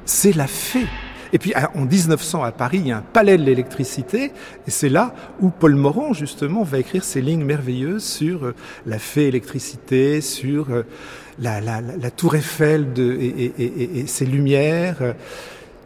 [0.06, 0.86] c'est la fée.
[1.34, 4.32] Et puis en 1900 à Paris, il y a un palais de l'électricité,
[4.68, 9.00] et c'est là où Paul Morand justement va écrire ces lignes merveilleuses sur euh, la
[9.00, 10.84] fée électricité, sur euh,
[11.40, 15.16] la, la, la, tour Eiffel de, et, et, et, ses lumières.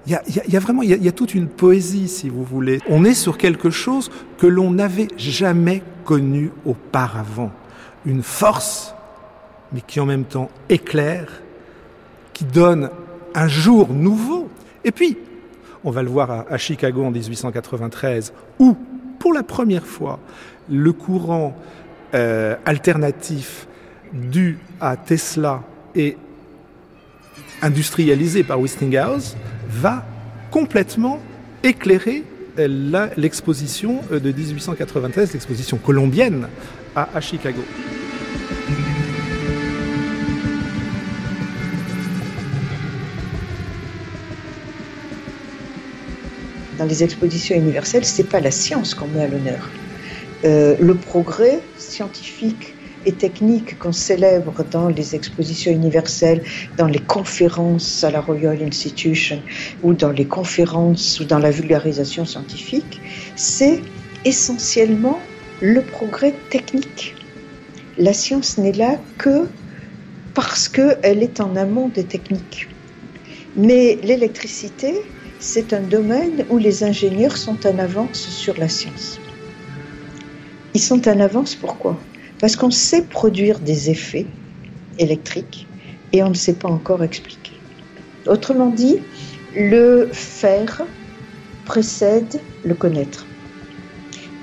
[0.06, 1.48] Il y, a, il y a, vraiment, il y a, il y a toute une
[1.48, 2.80] poésie, si vous voulez.
[2.90, 7.52] On est sur quelque chose que l'on n'avait jamais connu auparavant.
[8.06, 8.94] Une force,
[9.72, 11.42] mais qui en même temps éclaire,
[12.34, 12.90] qui donne
[13.34, 14.50] un jour nouveau.
[14.84, 15.18] Et puis,
[15.84, 18.78] on va le voir à, Chicago en 1893, où,
[19.20, 20.20] pour la première fois,
[20.70, 21.56] le courant
[22.14, 23.68] euh, alternatif
[24.14, 25.64] dû à Tesla
[25.96, 26.18] et
[27.62, 29.36] industrialisé par Westinghouse
[29.68, 30.06] va
[30.52, 31.20] complètement
[31.64, 32.24] éclairer
[32.60, 36.48] euh, l'exposition euh, de 1893, l'exposition colombienne
[36.96, 37.62] à Chicago.
[46.84, 49.70] Dans les expositions universelles, c'est pas la science qu'on met à l'honneur.
[50.44, 56.44] Euh, le progrès scientifique et technique qu'on célèbre dans les expositions universelles,
[56.78, 59.42] dans les conférences à la Royal Institution
[59.82, 63.00] ou dans les conférences ou dans la vulgarisation scientifique,
[63.38, 63.80] c'est
[64.26, 65.20] essentiellement
[65.62, 67.16] le progrès technique.
[67.98, 69.48] La science n'est là que
[70.34, 72.68] parce qu'elle est en amont des techniques.
[73.56, 74.96] Mais l'électricité,
[75.44, 79.20] c'est un domaine où les ingénieurs sont en avance sur la science.
[80.74, 82.00] Ils sont en avance pourquoi?
[82.40, 84.26] Parce qu'on sait produire des effets
[85.00, 85.68] électriques
[86.14, 87.52] et on ne sait pas encore expliquer.
[88.26, 89.00] Autrement dit,
[89.54, 90.84] le faire
[91.66, 93.26] précède le connaître.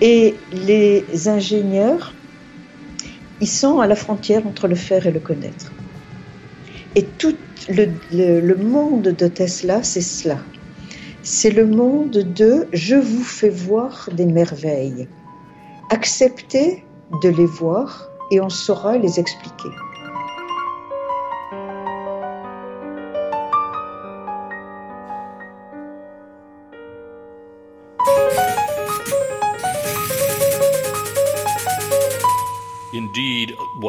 [0.02, 2.12] Et les ingénieurs,
[3.40, 5.72] ils sont à la frontière entre le faire et le connaître.
[6.94, 7.36] Et tout
[7.70, 10.36] le, le monde de Tesla, c'est cela
[11.22, 15.08] c'est le monde de je vous fais voir des merveilles.
[15.90, 16.84] Acceptez
[17.22, 19.68] de les voir et on saura les expliquer.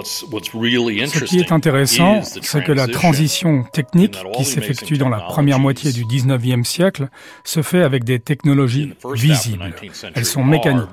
[0.03, 5.91] Ce qui est intéressant, c'est que la transition technique qui s'effectue dans la première moitié
[5.91, 7.09] du 19e siècle
[7.43, 9.73] se fait avec des technologies visibles.
[10.15, 10.87] Elles sont mécaniques.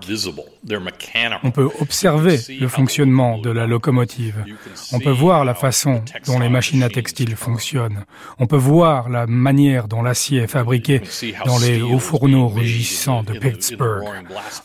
[1.42, 4.44] On peut observer le fonctionnement de la locomotive.
[4.92, 8.04] On peut voir la façon dont les machines à textile fonctionnent.
[8.38, 11.02] On peut voir la manière dont l'acier est fabriqué
[11.46, 14.04] dans les hauts fourneaux rugissants de Pittsburgh.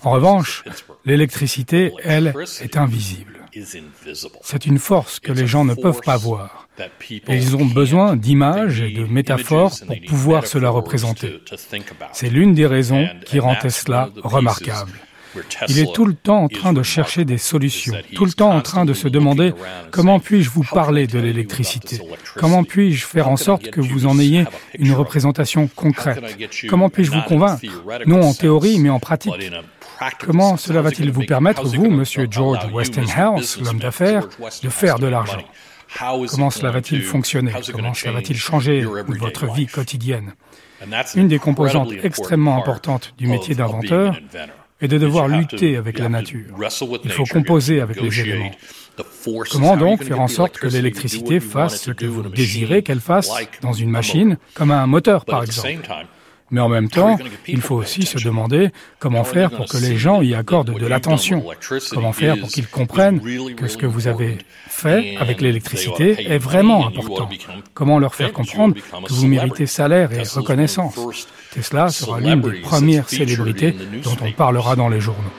[0.04, 0.64] En revanche,
[1.06, 3.43] l'électricité, elle, est invisible.
[4.42, 6.68] C'est une force que les gens ne peuvent pas voir.
[7.28, 11.40] Et ils ont besoin d'images et de métaphores pour pouvoir se la représenter.
[12.14, 14.92] C'est l'une des raisons qui rend Tesla remarquable.
[15.68, 18.62] Il est tout le temps en train de chercher des solutions, tout le temps en
[18.62, 19.54] train de se demander
[19.92, 22.00] comment puis-je vous parler de l'électricité,
[22.36, 24.46] comment puis-je faire en sorte que vous en ayez
[24.78, 26.24] une représentation concrète,
[26.70, 27.62] comment puis-je vous convaincre,
[28.06, 29.34] non en théorie mais en pratique.
[30.20, 34.28] Comment cela va-t-il vous permettre, vous, monsieur George Westinghouse, l'homme d'affaires,
[34.62, 35.44] de faire de l'argent?
[36.32, 37.54] Comment cela va-t-il fonctionner?
[37.72, 40.34] Comment cela va-t-il changer votre vie quotidienne?
[41.16, 44.20] Une des composantes extrêmement importantes du métier d'inventeur
[44.82, 46.56] est de devoir lutter avec la nature.
[47.04, 48.52] Il faut composer avec les éléments.
[49.52, 53.32] Comment donc faire en sorte que l'électricité fasse ce que vous désirez qu'elle fasse
[53.62, 55.80] dans une machine, comme un moteur par exemple?
[56.54, 60.22] Mais en même temps, il faut aussi se demander comment faire pour que les gens
[60.22, 61.44] y accordent de l'attention.
[61.90, 63.20] Comment faire pour qu'ils comprennent
[63.56, 64.38] que ce que vous avez
[64.68, 67.28] fait avec l'électricité est vraiment important.
[67.74, 71.28] Comment leur faire comprendre que vous méritez salaire et reconnaissance.
[71.52, 75.34] Tesla sera l'une des premières célébrités dont on parlera dans les journaux.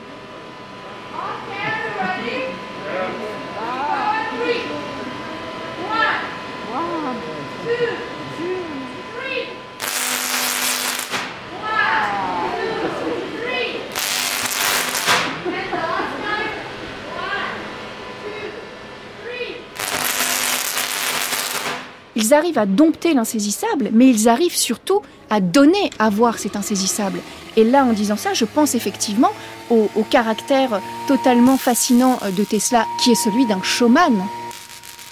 [22.16, 25.00] Ils arrivent à dompter l'insaisissable, mais ils arrivent surtout
[25.30, 27.20] à donner à voir cet insaisissable.
[27.56, 29.32] Et là, en disant ça, je pense effectivement
[29.70, 34.12] au, caractère totalement fascinant de Tesla, qui est celui d'un showman.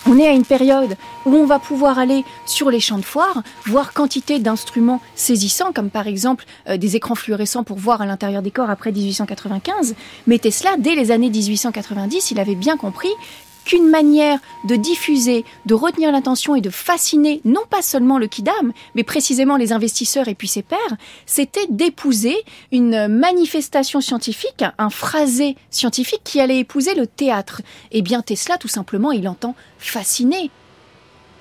[0.06, 0.96] On est à une période
[1.26, 5.90] où on va pouvoir aller sur les champs de foire, voir quantité d'instruments saisissants, comme
[5.90, 9.94] par exemple euh, des écrans fluorescents pour voir à l'intérieur des corps après 1895.
[10.26, 13.10] Mais Tesla, dès les années 1890, il avait bien compris
[13.64, 18.72] qu'une manière de diffuser, de retenir l'attention et de fasciner non pas seulement le Kidam,
[18.94, 20.96] mais précisément les investisseurs et puis ses pairs,
[21.26, 22.36] c'était d'épouser
[22.70, 27.62] une manifestation scientifique, un phrasé scientifique qui allait épouser le théâtre.
[27.90, 30.50] Eh bien Tesla, tout simplement, il entend fasciner.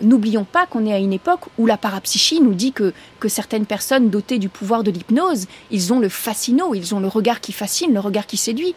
[0.01, 3.67] N'oublions pas qu'on est à une époque où la parapsychie nous dit que, que certaines
[3.67, 7.51] personnes dotées du pouvoir de l'hypnose, ils ont le fascino, ils ont le regard qui
[7.51, 8.73] fascine, le regard qui séduit.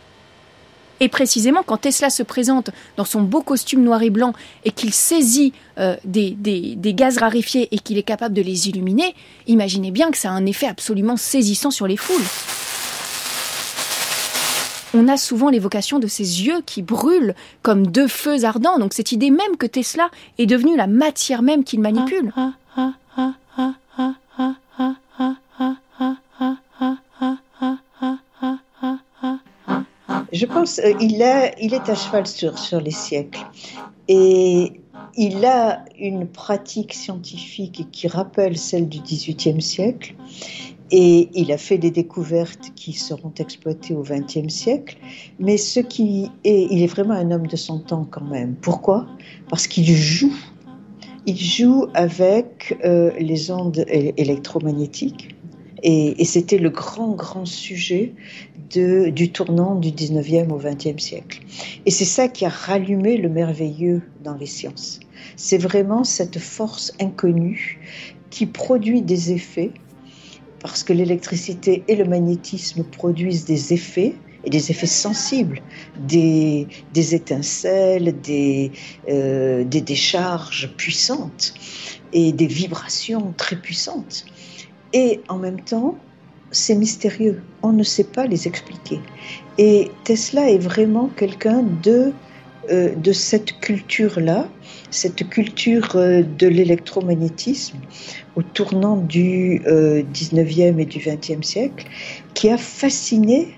[1.01, 4.33] Et précisément, quand Tesla se présente dans son beau costume noir et blanc
[4.65, 6.37] et qu'il saisit euh, des,
[6.79, 9.15] gaz raréfiés et qu'il est capable de les illuminer,
[9.47, 12.23] imaginez bien que ça a un effet absolument saisissant sur les foules.
[14.97, 19.11] On a souvent l'évocation de ces yeux qui brûlent comme deux feux ardents, donc cette
[19.11, 22.33] idée même que Tesla est devenue la matière même qu'il manipule.
[22.37, 23.35] Ah, ah, ah,
[30.33, 33.41] Je pense qu'il euh, il est à cheval sur, les siècles.
[34.09, 34.73] Et
[35.17, 40.15] il a une pratique scientifique qui rappelle celle du XVIIIe siècle.
[40.91, 44.99] Et il a fait des découvertes qui seront exploitées au XXe siècle.
[45.39, 48.55] Mais ce qui est, il est vraiment un homme de son temps quand même.
[48.61, 49.07] Pourquoi?
[49.49, 50.35] Parce qu'il joue.
[51.27, 55.35] Il joue avec euh, les ondes électromagnétiques.
[55.87, 58.15] Et c'était le grand, grand sujet
[58.71, 61.41] du tournant du 19e au 20e siècle.
[61.87, 65.01] Et c'est ça qui a rallumé le merveilleux dans les sciences.
[65.37, 67.79] C'est vraiment cette force inconnue
[68.31, 69.71] qui produit des effets,
[70.61, 75.63] parce que l'électricité et le magnétisme produisent des effets, et des effets sensibles,
[75.99, 78.73] des, étincelles, des,
[79.09, 81.55] euh, des décharges puissantes
[82.13, 84.27] et des vibrations très puissantes.
[84.93, 85.97] Et en même temps,
[86.55, 87.43] c'est mystérieux.
[87.63, 89.01] On ne sait pas les expliquer.
[89.59, 92.13] Et Tesla est vraiment quelqu'un de,
[92.71, 94.49] euh, de cette culture-là,
[94.91, 97.79] cette culture euh, de l'électromagnétisme
[98.37, 101.87] au tournant du 19e euh, et du 20e siècle,
[102.35, 103.49] qui a fasciné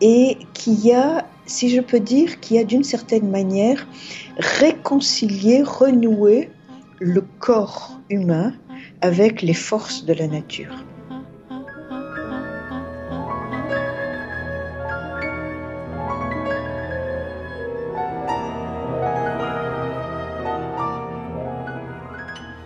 [0.00, 3.86] et qui a, si je peux dire, qui a d'une certaine manière
[4.38, 6.48] réconcilié, renoué
[7.00, 8.54] le corps humain
[9.00, 10.84] avec les forces de la nature.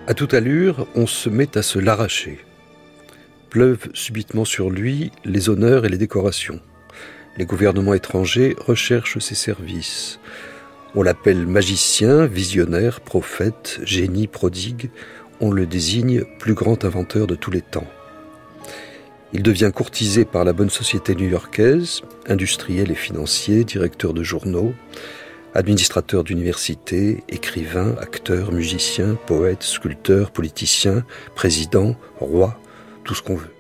[0.07, 2.39] À toute allure, on se met à se l'arracher.
[3.49, 6.61] Pleuvent subitement sur lui les honneurs et les décorations.
[7.39, 10.21] Les gouvernements étrangers recherchent ses services.
[10.95, 14.91] On l'appelle magicien, visionnaire, prophète, génie prodigue.
[15.41, 17.89] On le désigne plus grand inventeur de tous les temps.
[19.33, 24.75] Il devient courtisé par la bonne société new-yorkaise, industriel et financier, directeur de journaux,
[25.55, 32.59] administrateur d'université, écrivain, acteur, musicien, poète, sculpteur, politicien, président, roi,
[33.05, 33.55] tout ce qu'on veut.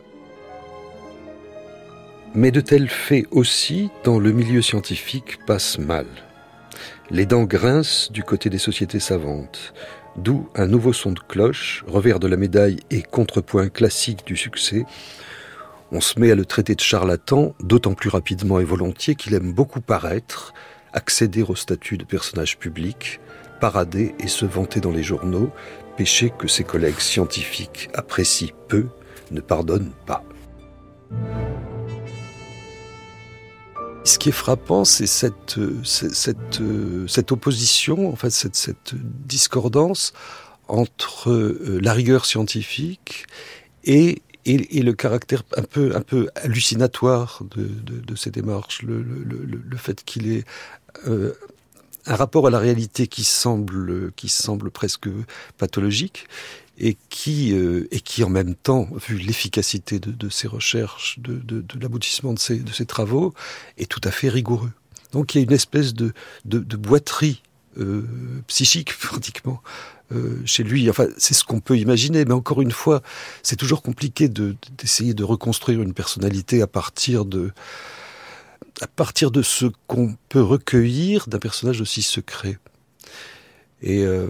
[2.34, 6.06] Mais de tels faits aussi, dans le milieu scientifique, passent mal.
[7.10, 9.72] Les dents grincent du côté des sociétés savantes,
[10.16, 14.84] d'où un nouveau son de cloche, revers de la médaille et contrepoint classique du succès,
[15.92, 19.52] on se met à le traiter de charlatan, d'autant plus rapidement et volontiers qu'il aime
[19.52, 20.54] beaucoup paraître,
[20.94, 23.20] accéder au statut de personnage public,
[23.60, 25.50] parader et se vanter dans les journaux,
[25.96, 28.86] péché que ses collègues scientifiques apprécient peu,
[29.30, 30.24] ne pardonnent pas.
[34.04, 35.58] Ce qui est frappant, c'est cette,
[37.30, 40.12] opposition, en fait, cette, discordance
[40.68, 43.26] entre euh, la rigueur scientifique
[43.84, 50.44] et le caractère un peu, hallucinatoire de, de, ces démarches, le, le, fait qu'il ait
[51.06, 51.32] euh,
[52.06, 55.08] un rapport à la réalité qui semble, qui semble presque
[55.56, 56.26] pathologique
[56.76, 61.64] et qui, euh, et qui en même temps, vu l'efficacité de, ses recherches, de, de,
[61.80, 63.32] l'aboutissement de ses, de travaux,
[63.78, 64.72] est tout à fait rigoureux.
[65.12, 66.12] Donc il y a une espèce de,
[66.44, 67.42] de, boiterie
[67.78, 68.02] euh,
[68.48, 69.62] psychique pratiquement
[70.44, 70.88] chez lui.
[70.88, 73.02] Enfin, c'est ce qu'on peut imaginer, mais encore une fois,
[73.42, 77.50] c'est toujours compliqué d'essayer de, reconstruire une personnalité à partir de
[78.80, 82.58] à partir de ce qu'on peut recueillir d'un personnage aussi secret.
[83.82, 84.28] Et euh,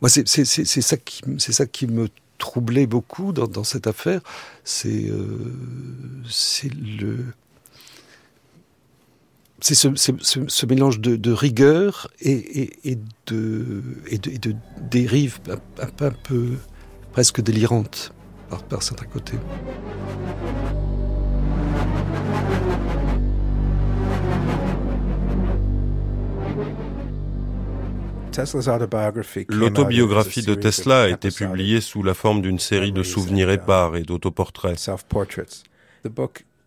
[0.00, 4.22] moi, c'est ça qui me troublait beaucoup dans, cette affaire.
[4.64, 5.12] C'est
[6.28, 7.18] c'est le
[9.60, 14.56] c'est ce, mélange de, rigueur et, de, de,
[14.90, 15.38] dérive
[16.00, 16.56] un, peu
[17.12, 18.14] presque délirante
[18.68, 19.38] par, certains côtés.
[29.48, 34.02] L'autobiographie de Tesla a été publiée sous la forme d'une série de souvenirs épars et
[34.02, 34.78] d'autoportraits.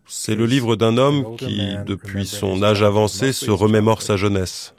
[0.06, 4.74] C'est le livre d'un homme qui, depuis son âge avancé, se remémore sa jeunesse.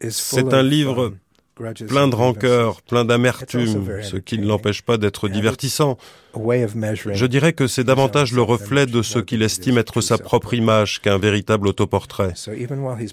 [0.00, 1.14] C'est un livre
[1.56, 5.96] plein de rancœur, plein d'amertume, ce qui ne l'empêche pas d'être divertissant.
[6.34, 11.00] Je dirais que c'est davantage le reflet de ce qu'il estime être sa propre image
[11.00, 12.34] qu'un véritable autoportrait.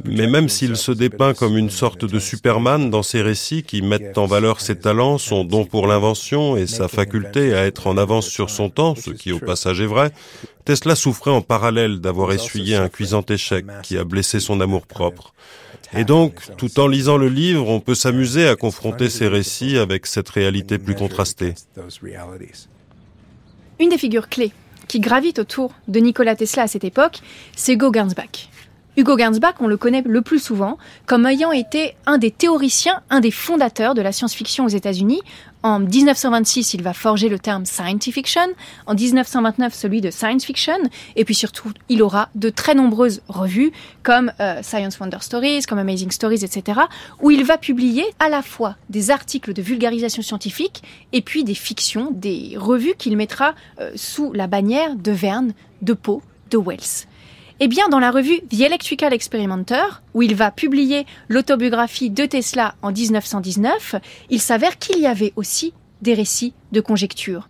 [0.04, 4.18] Mais même s'il se dépeint comme une sorte de Superman dans ses récits qui mettent
[4.18, 8.28] en valeur ses talents, son don pour l'invention et sa faculté à être en avance
[8.28, 10.12] sur son temps, ce qui au passage est vrai,
[10.66, 15.34] Tesla souffrait en parallèle d'avoir essuyé un cuisant échec qui a blessé son amour-propre.
[15.96, 20.06] Et donc, tout en lisant le livre, on peut s'amuser à confronter ces récits avec
[20.06, 21.54] cette réalité plus contrastée.
[23.80, 24.52] Une des figures clés
[24.88, 27.20] qui gravitent autour de Nikola Tesla à cette époque,
[27.56, 28.50] c'est Gernsback.
[28.96, 33.20] Hugo Gernsback, on le connaît le plus souvent comme ayant été un des théoriciens, un
[33.20, 35.22] des fondateurs de la science-fiction aux États-Unis,
[35.64, 38.50] en 1926, il va forger le terme science fiction,
[38.86, 40.78] en 1929 celui de science fiction,
[41.16, 43.72] et puis surtout, il aura de très nombreuses revues
[44.04, 46.82] comme euh, Science Wonder Stories, comme Amazing Stories, etc.,
[47.22, 50.84] où il va publier à la fois des articles de vulgarisation scientifique
[51.14, 55.94] et puis des fictions, des revues qu'il mettra euh, sous la bannière de Verne, de
[55.94, 56.22] Poe,
[56.52, 57.08] de Wells.
[57.66, 62.76] Eh bien, dans la revue The Electrical Experimenter, où il va publier l'autobiographie de Tesla
[62.82, 63.96] en 1919,
[64.30, 67.48] il s'avère qu'il y avait aussi des récits de conjectures.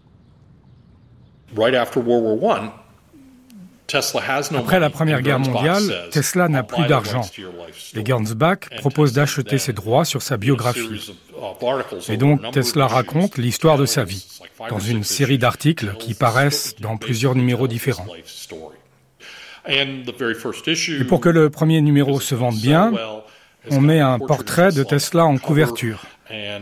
[4.56, 7.28] Après la Première Guerre mondiale, Tesla n'a plus d'argent.
[7.96, 11.12] Les Gernsback proposent d'acheter ses droits sur sa biographie.
[12.08, 14.28] Et donc Tesla raconte l'histoire de sa vie,
[14.70, 18.06] dans une série d'articles qui paraissent dans plusieurs numéros différents.
[19.68, 22.92] Et pour que le premier numéro se vende bien,
[23.70, 26.06] on met un portrait de Tesla en couverture.
[26.30, 26.60] Et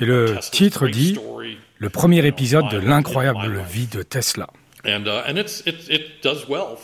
[0.00, 1.18] le titre dit
[1.78, 4.48] Le premier épisode de l'incroyable vie de Tesla.
[4.86, 5.00] Uh,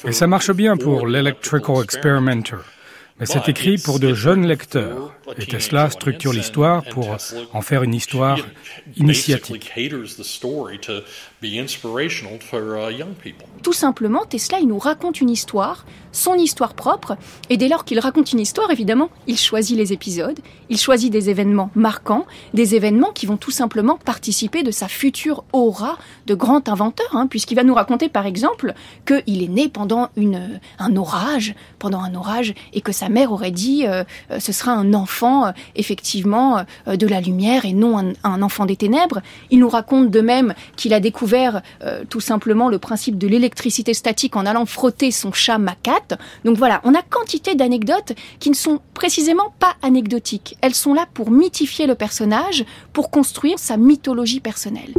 [0.06, 2.56] Et ça marche bien pour l'Electrical Experimenter.
[3.18, 5.14] Mais c'est écrit pour de jeunes lecteurs.
[5.36, 7.18] Et Tesla structure l'histoire pour
[7.52, 8.38] en faire une histoire
[8.96, 9.70] initiatique
[11.40, 13.46] be inspirational for uh, young people.
[13.62, 17.16] Tout simplement, Tesla, il nous raconte une histoire, son histoire propre,
[17.50, 20.38] et dès lors qu'il raconte une histoire, évidemment, il choisit les épisodes,
[20.70, 25.44] il choisit des événements marquants, des événements qui vont tout simplement participer de sa future
[25.52, 28.72] aura de grand inventeur, hein, puisqu'il va nous raconter, par exemple,
[29.06, 33.32] qu'il est né pendant une, euh, un orage, pendant un orage, et que sa mère
[33.32, 38.12] aurait dit, euh, euh, ce sera un enfant, effectivement, de la lumière et non un,
[38.24, 39.20] un enfant des ténèbres.
[39.50, 41.29] Il nous raconte de même qu'il a découvert
[41.82, 46.18] euh, tout simplement le principe de l'électricité statique en allant frotter son chat Macat.
[46.44, 50.56] Donc voilà, on a quantité d'anecdotes qui ne sont précisément pas anecdotiques.
[50.60, 54.94] Elles sont là pour mythifier le personnage, pour construire sa mythologie personnelle.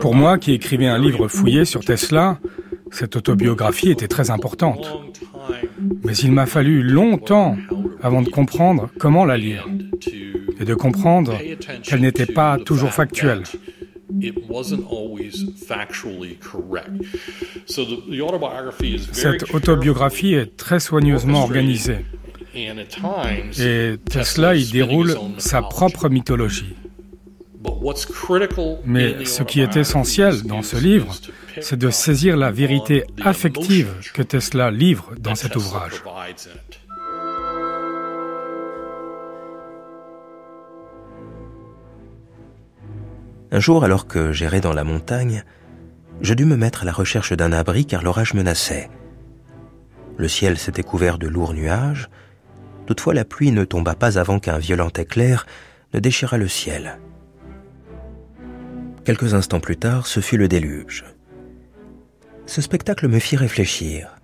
[0.00, 2.38] Pour moi, qui écrivais un livre fouillé sur Tesla,
[2.92, 4.86] cette autobiographie était très importante.
[6.04, 7.56] Mais il m'a fallu longtemps
[8.02, 9.66] avant de comprendre comment la lire
[10.60, 11.38] et de comprendre
[11.82, 13.42] qu'elle n'était pas toujours factuelle.
[19.12, 22.04] Cette autobiographie est très soigneusement organisée.
[22.54, 26.76] Et Tesla y déroule sa propre mythologie.
[28.84, 31.14] Mais ce qui est essentiel dans ce livre,
[31.60, 36.02] c'est de saisir la vérité affective que Tesla livre dans cet ouvrage.
[43.54, 45.44] Un jour, alors que j'errais dans la montagne,
[46.22, 48.88] je dus me mettre à la recherche d'un abri car l'orage menaçait.
[50.16, 52.08] Le ciel s'était couvert de lourds nuages,
[52.86, 55.46] toutefois la pluie ne tomba pas avant qu'un violent éclair
[55.92, 56.98] ne déchira le ciel.
[59.04, 61.04] Quelques instants plus tard, ce fut le déluge.
[62.46, 64.16] Ce spectacle me fit réfléchir.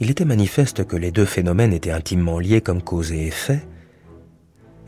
[0.00, 3.64] Il était manifeste que les deux phénomènes étaient intimement liés comme cause et effet,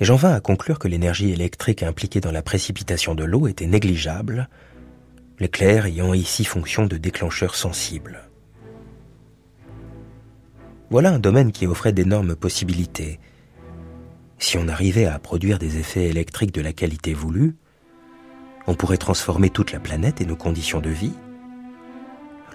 [0.01, 3.69] et j'en vins à conclure que l'énergie électrique impliquée dans la précipitation de l'eau était
[3.69, 4.49] négligeable,
[5.39, 8.29] l'éclair ayant ici fonction de déclencheur sensible.
[10.91, 13.21] Voilà un domaine qui offrait d'énormes possibilités.
[14.39, 17.57] Si on arrivait à produire des effets électriques de la qualité voulue,
[18.67, 21.14] on pourrait transformer toute la planète et nos conditions de vie.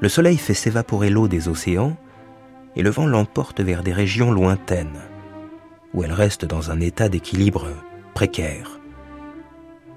[0.01, 1.95] Le soleil fait s'évaporer l'eau des océans
[2.75, 5.01] et le vent l'emporte vers des régions lointaines,
[5.93, 7.67] où elle reste dans un état d'équilibre
[8.13, 8.79] précaire.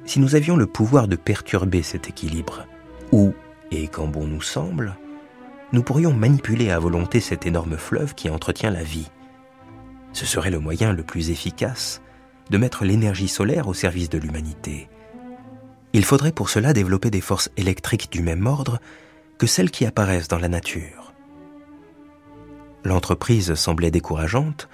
[0.04, 2.66] Si nous avions le pouvoir de perturber cet équilibre,
[3.12, 3.32] où,
[3.70, 4.96] et quand bon nous semble,
[5.72, 9.10] nous pourrions manipuler à volonté cet énorme fleuve qui entretient la vie.
[10.12, 12.00] Ce serait le moyen le plus efficace
[12.50, 14.88] de mettre l'énergie solaire au service de l'humanité,
[15.94, 18.80] il faudrait pour cela développer des forces électriques du même ordre
[19.38, 21.12] que celles qui apparaissent dans la nature.
[22.82, 24.68] L'entreprise semblait décourageante,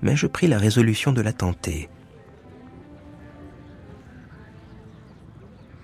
[0.00, 1.90] mais je pris la résolution de la tenter.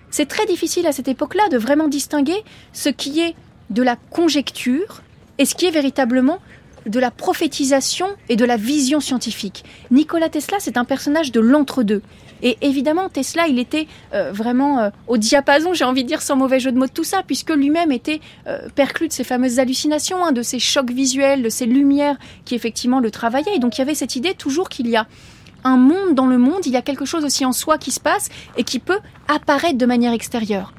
[0.09, 3.35] C'est très difficile à cette époque-là de vraiment distinguer ce qui est
[3.69, 5.03] de la conjecture
[5.37, 6.39] et ce qui est véritablement
[6.85, 9.63] de la prophétisation et de la vision scientifique.
[9.91, 12.01] Nikola Tesla, c'est un personnage de l'entre-deux.
[12.41, 16.35] Et évidemment, Tesla, il était euh, vraiment euh, au diapason, j'ai envie de dire, sans
[16.35, 19.59] mauvais jeu de mots de tout ça, puisque lui-même était euh, perclus de ces fameuses
[19.59, 23.55] hallucinations, hein, de ces chocs visuels, de ces lumières qui effectivement le travaillaient.
[23.55, 25.07] Et donc il y avait cette idée toujours qu'il y a
[25.63, 28.01] un monde dans le monde, il y a quelque chose aussi en soi qui se
[28.01, 28.27] passe
[28.57, 30.73] et qui peut apparaître de manière extérieure.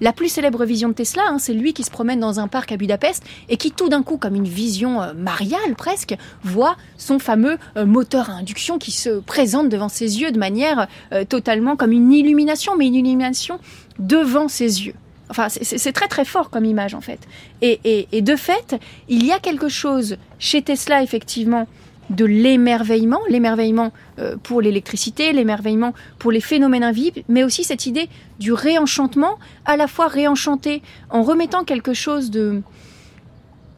[0.00, 2.70] La plus célèbre vision de Tesla, hein, c'est lui qui se promène dans un parc
[2.72, 7.18] à Budapest et qui tout d'un coup, comme une vision euh, mariale presque, voit son
[7.18, 11.76] fameux euh, moteur à induction qui se présente devant ses yeux de manière euh, totalement
[11.76, 13.58] comme une illumination, mais une illumination
[13.98, 14.94] devant ses yeux.
[15.30, 17.20] Enfin, c'est très très fort comme image en fait.
[17.60, 18.76] Et, et, et, de fait,
[19.10, 21.66] il y a quelque chose chez Tesla effectivement
[22.10, 28.08] de l'émerveillement, l'émerveillement euh, pour l'électricité, l'émerveillement pour les phénomènes invisibles, mais aussi cette idée
[28.38, 32.62] du réenchantement, à la fois réenchanté en remettant quelque chose de,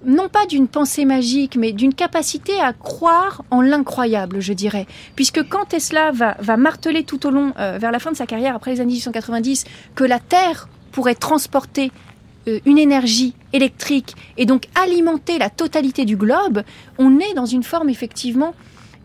[0.05, 4.87] non pas d'une pensée magique, mais d'une capacité à croire en l'incroyable, je dirais.
[5.17, 8.55] Puisque quand Tesla va, marteler tout au long, euh, vers la fin de sa carrière,
[8.55, 9.65] après les années 1890,
[9.95, 11.93] que la Terre pourrait transporter
[12.49, 16.63] euh, une énergie électrique et donc alimenter la totalité du globe,
[16.99, 18.55] on est dans une forme effectivement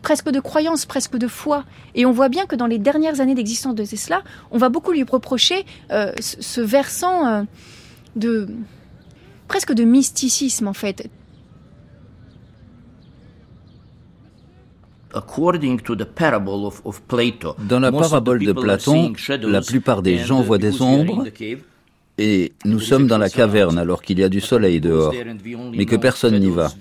[0.01, 1.65] presque de croyance, presque de foi.
[1.95, 4.21] Et on voit bien que dans les dernières années d'existence de Tesla,
[4.51, 7.43] on va beaucoup lui reprocher euh, ce versant euh,
[8.15, 8.47] de
[9.47, 11.09] presque de mysticisme en fait.
[17.67, 19.13] Dans la parabole de Platon,
[19.43, 21.25] la plupart des gens voient des ombres,
[22.17, 25.13] et nous sommes dans la caverne alors qu'il y a du soleil dehors,
[25.73, 26.71] mais que personne n'y va.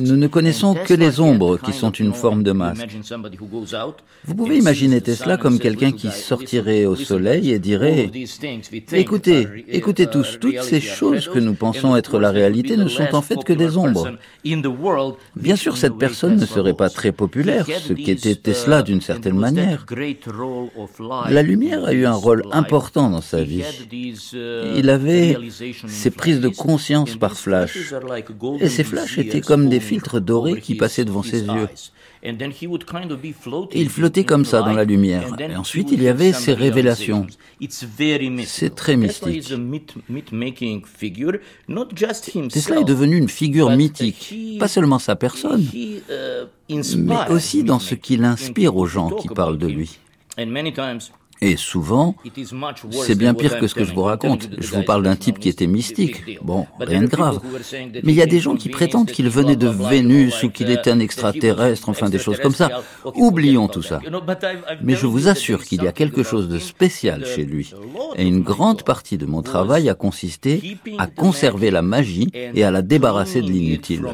[0.00, 2.88] Nous ne connaissons que les ombres qui sont une forme de masque.
[4.24, 8.10] Vous pouvez imaginer Tesla comme quelqu'un qui sortirait au soleil et dirait⁇
[8.94, 13.22] Écoutez, écoutez tous, toutes ces choses que nous pensons être la réalité ne sont en
[13.22, 14.12] fait que des ombres.
[15.36, 19.84] Bien sûr, cette personne ne serait pas très populaire, ce qu'était Tesla d'une certaine manière.
[21.28, 23.62] La lumière a eu un rôle important dans sa vie.
[24.76, 25.36] Il avait
[25.86, 27.94] ses prises de conscience par flash.
[28.60, 31.68] Et ces flashs étaient comme des filtres dorés qui passaient devant ses yeux.
[33.72, 35.36] Il flottait comme ça dans la lumière.
[35.38, 37.26] Et ensuite, il y avait ces révélations.
[38.44, 39.44] C'est très mystique.
[42.48, 48.24] Tesla est devenu une figure mythique, pas seulement sa personne, mais aussi dans ce qu'il
[48.24, 49.98] inspire aux gens qui parlent de lui.
[51.40, 52.16] Et souvent,
[52.90, 54.48] c'est bien pire que ce que je vous raconte.
[54.58, 56.40] Je vous parle d'un type qui était mystique.
[56.42, 57.40] Bon, rien de grave.
[58.02, 60.90] Mais il y a des gens qui prétendent qu'il venait de Vénus ou qu'il était
[60.90, 62.82] un extraterrestre, enfin des choses comme ça.
[63.14, 64.00] Oublions tout ça.
[64.82, 67.72] Mais je vous assure qu'il y a quelque chose de spécial chez lui.
[68.16, 72.70] Et une grande partie de mon travail a consisté à conserver la magie et à
[72.70, 74.06] la débarrasser de l'inutile.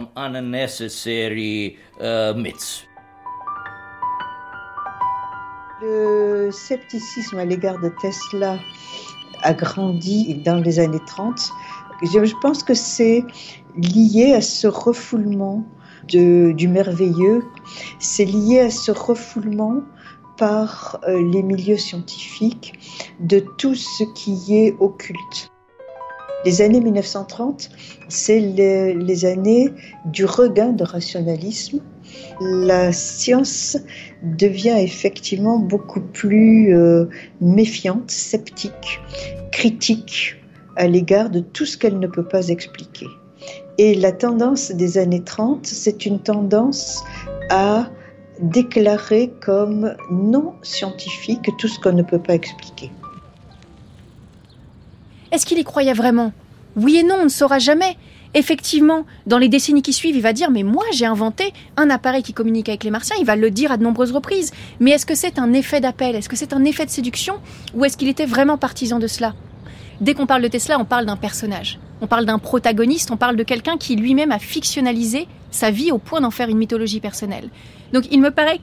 [5.87, 8.59] Le scepticisme à l'égard de Tesla
[9.43, 11.51] a grandi dans les années 30.
[12.03, 13.23] Je pense que c'est
[13.77, 15.63] lié à ce refoulement
[16.09, 17.45] du merveilleux,
[17.99, 19.83] c'est lié à ce refoulement
[20.39, 22.73] par euh, les milieux scientifiques
[23.21, 25.51] de tout ce qui est occulte.
[26.47, 27.69] Les années 1930,
[28.09, 29.71] c'est les années
[30.07, 31.81] du regain de rationalisme
[32.41, 33.77] la science
[34.23, 37.07] devient effectivement beaucoup plus euh,
[37.41, 39.01] méfiante, sceptique,
[39.53, 40.37] critique
[40.77, 43.07] à l'égard de tout ce qu'elle ne peut pas expliquer.
[43.79, 47.05] Et la tendance des années 30, c'est une tendance
[47.51, 47.89] à
[48.41, 52.91] déclarer comme non scientifique tout ce qu'on ne peut pas expliquer.
[55.31, 56.33] Est-ce qu'il y croyait vraiment?
[56.77, 57.97] Oui et non, on ne saura jamais.
[58.35, 62.23] Effectivement, dans les décennies qui suivent, il va dire Mais moi, j'ai inventé un appareil
[62.23, 63.17] qui communique avec les martiens.
[63.21, 64.53] Il va le dire à de nombreuses reprises.
[64.81, 66.17] Mais est-ce que c'est un effet d'appel?
[66.17, 67.37] Est-ce que c'est un effet de séduction?
[67.75, 69.35] Ou est-ce qu'il était vraiment partisan de cela?
[70.01, 71.79] Dès qu'on parle de Tesla, on parle d'un personnage.
[72.01, 75.99] On parle d'un protagoniste, on parle de quelqu'un qui lui-même a fictionnalisé sa vie au
[75.99, 77.49] point d'en faire une mythologie personnelle.
[77.93, 78.61] Donc il me paraît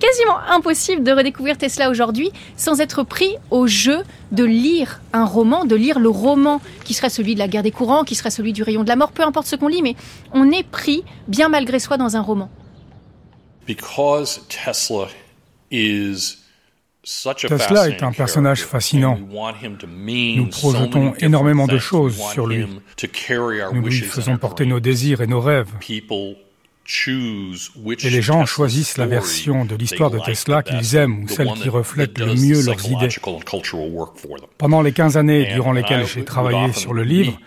[0.00, 3.98] quasiment impossible de redécouvrir Tesla aujourd'hui sans être pris au jeu
[4.32, 7.70] de lire un roman, de lire le roman qui serait celui de la guerre des
[7.70, 9.94] courants, qui serait celui du rayon de la mort, peu importe ce qu'on lit, mais
[10.32, 12.50] on est pris bien malgré soi dans un roman.
[17.02, 19.18] Tesla est un personnage fascinant.
[19.18, 22.66] Nous projetons énormément de choses sur lui.
[23.72, 25.70] Nous lui faisons porter nos désirs et nos rêves.
[26.86, 31.68] Et les gens choisissent la version de l'histoire de Tesla qu'ils aiment ou celle qui
[31.68, 33.08] reflète le mieux leurs idées.
[34.58, 37.38] Pendant les 15 années durant lesquelles j'ai travaillé sur le livre,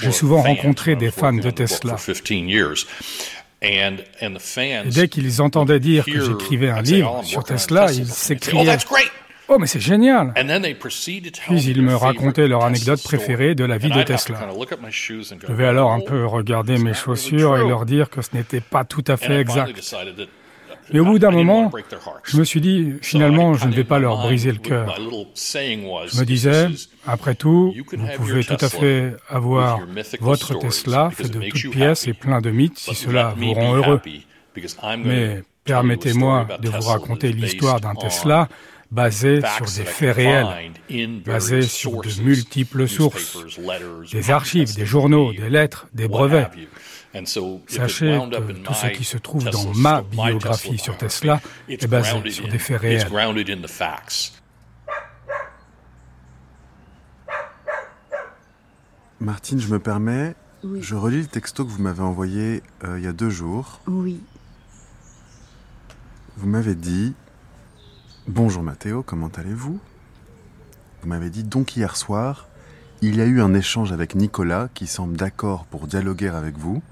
[0.00, 1.96] j'ai souvent rencontré des fans de Tesla.
[3.60, 3.80] Et
[4.86, 8.78] dès qu'ils entendaient dire que j'écrivais un livre sur Tesla, ils s'écriaient
[9.48, 14.02] Oh, mais c'est génial Puis ils me racontaient leur anecdote préférée de la vie de
[14.02, 14.48] Tesla.
[14.90, 18.84] Je devais alors un peu regarder mes chaussures et leur dire que ce n'était pas
[18.84, 19.72] tout à fait exact.
[20.92, 21.70] Mais au bout d'un moment,
[22.24, 24.96] je me suis dit, finalement, je ne vais pas leur briser le cœur.
[24.96, 26.68] Je me disais,
[27.06, 29.80] après tout, vous pouvez tout à fait avoir
[30.20, 34.00] votre Tesla fait de toutes pièces et plein de mythes si cela vous rend heureux.
[35.04, 38.48] Mais permettez-moi de vous raconter l'histoire d'un Tesla
[38.90, 40.72] basé sur des faits réels,
[41.24, 43.38] basé sur de multiples sources,
[44.12, 46.50] des archives, des journaux, des lettres, des brevets.
[47.24, 52.48] Sachez que tout ce qui se trouve dans ma biographie sur Tesla est basé sur
[52.48, 53.08] des faits réels.
[59.20, 60.36] Martine, je me permets,
[60.80, 63.80] je relis le texto que vous m'avez envoyé euh, il y a deux jours.
[63.88, 64.20] Oui.
[66.36, 67.14] Vous m'avez dit
[68.28, 69.80] Bonjour Mathéo, comment allez-vous?
[71.00, 72.46] Vous m'avez dit donc hier soir,
[73.00, 76.82] il y a eu un échange avec Nicolas qui semble d'accord pour dialoguer avec vous.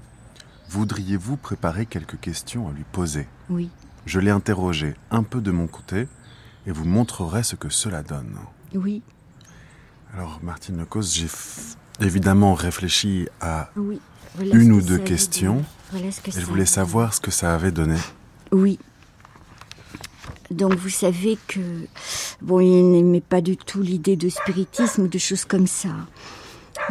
[0.71, 3.27] Voudriez-vous préparer quelques questions à lui poser?
[3.51, 3.69] Oui.
[4.07, 6.07] Je l'ai interrogé un peu de mon côté
[6.65, 8.35] et vous montrerai ce que cela donne.
[8.73, 9.03] Oui.
[10.15, 11.27] Alors Martine Lecos, j'ai
[11.99, 13.69] évidemment réfléchi à
[14.39, 15.63] une ou deux questions
[15.93, 17.99] et je voulais savoir ce que ça avait donné.
[18.51, 18.79] Oui.
[20.51, 21.59] Donc vous savez que
[22.41, 25.89] bon, il n'aimait pas du tout l'idée de spiritisme ou de choses comme ça.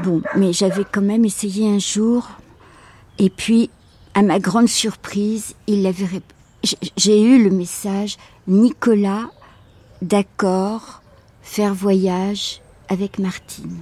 [0.02, 2.28] Bon, mais j'avais quand même essayé un jour,
[3.18, 3.70] et puis
[4.14, 5.54] à ma grande surprise,
[6.96, 9.30] j'ai eu le message Nicolas,
[10.02, 11.02] d'accord,
[11.42, 13.78] faire voyage avec Martine.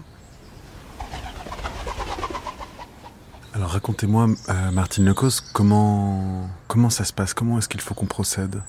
[3.54, 7.34] Alors racontez-moi, euh, Martine Lecos, comment, comment ça se passe?
[7.34, 8.60] Comment est-ce qu'il faut qu'on procède?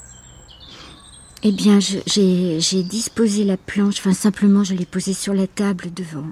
[1.47, 6.25] Eh bien, j'ai disposé la planche, enfin simplement je l'ai posée sur la table devant,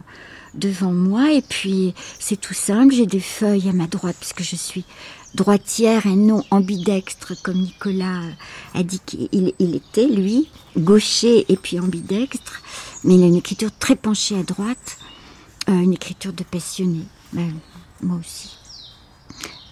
[0.55, 4.55] devant moi et puis c'est tout simple, j'ai des feuilles à ma droite puisque je
[4.55, 4.85] suis
[5.35, 8.21] droitière et non ambidextre comme Nicolas
[8.73, 12.63] a dit qu'il il était, lui, gaucher et puis ambidextre,
[13.03, 14.97] mais il a une écriture très penchée à droite,
[15.69, 17.03] euh, une écriture de passionné.
[18.01, 18.57] Moi aussi.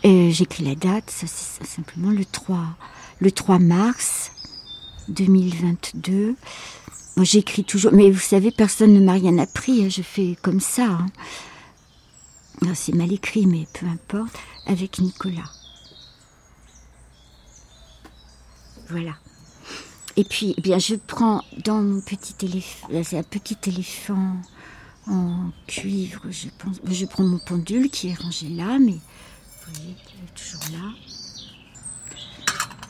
[0.03, 2.59] J'écris la date, ça c'est simplement le 3,
[3.19, 4.33] le 3 mars
[5.11, 6.35] 2022.
[7.17, 10.59] Moi j'écris toujours, mais vous savez, personne ne m'a rien appris, hein, je fais comme
[10.59, 10.85] ça.
[10.85, 11.07] Hein.
[12.73, 15.51] C'est mal écrit, mais peu importe, avec Nicolas.
[18.89, 19.15] Voilà.
[20.17, 24.35] Et puis, eh bien, je prends dans mon petit éléphant, c'est un petit éléphant
[25.07, 26.77] en cuivre, je pense.
[26.85, 29.95] Je prends mon pendule qui est rangé là, mais vous voyez,
[30.35, 30.93] toujours là.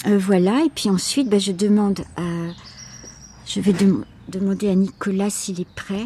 [0.07, 2.23] Euh, voilà, et puis ensuite, ben, je demande à,
[3.45, 3.73] je vais
[4.29, 6.05] demander à Nicolas s'il est prêt,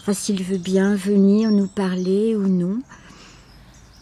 [0.00, 2.80] enfin s'il veut bien venir nous parler ou non.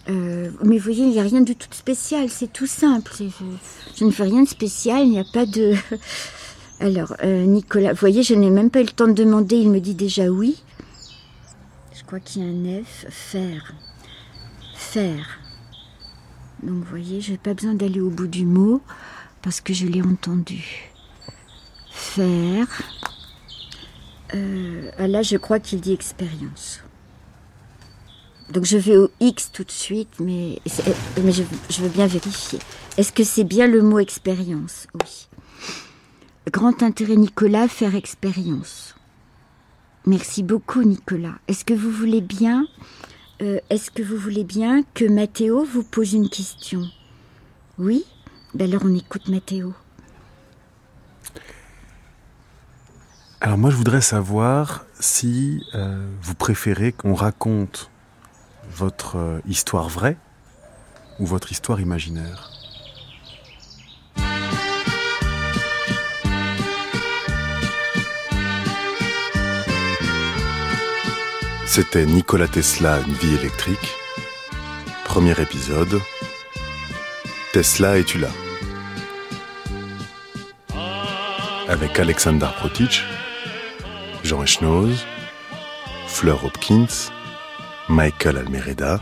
[0.09, 3.13] Euh, mais vous voyez, il n'y a rien de tout spécial, c'est tout simple.
[3.19, 3.25] Je,
[3.97, 5.75] je, ne fais rien de spécial, il n'y a pas de...
[6.81, 9.71] Alors, euh, Nicolas, vous voyez, je n'ai même pas eu le temps de demander, il
[9.71, 10.63] me dit déjà oui.
[11.95, 13.75] Je crois qu'il y a un F, faire.
[14.75, 15.39] Faire.
[16.63, 18.81] Donc vous voyez, je n'ai pas besoin d'aller au bout du mot
[19.45, 20.91] parce que je l'ai entendu.
[21.91, 22.67] Faire.
[24.35, 26.81] Euh, là, je crois qu'il dit expérience.
[28.51, 32.59] Donc je vais au X tout de suite, mais, je, je veux bien vérifier.
[32.97, 34.87] Est-ce que c'est bien le mot expérience?
[34.95, 35.29] Oui.
[36.51, 38.95] Grand intérêt Nicolas, faire expérience.
[40.07, 41.35] Merci beaucoup Nicolas.
[41.49, 42.67] Est-ce que vous voulez bien
[43.43, 46.83] euh, Est-ce que vous voulez bien que Mathéo vous pose une question?
[47.79, 48.05] Oui?
[48.55, 49.75] Ben Alors on écoute Mathéo.
[53.41, 57.91] Alors moi je voudrais savoir si euh, vous préférez qu'on raconte
[58.71, 60.17] votre euh, histoire vraie
[61.19, 62.51] ou votre histoire imaginaire?
[71.67, 73.95] C'était Nikola Tesla, une vie électrique.
[75.05, 76.01] Premier épisode.
[77.53, 78.29] Tesla, es-tu là?
[81.75, 83.03] Avec Alexander Protich,
[84.23, 85.05] Jean Echnoz,
[86.07, 87.11] Fleur Hopkins,
[87.89, 89.01] Michael Almereda,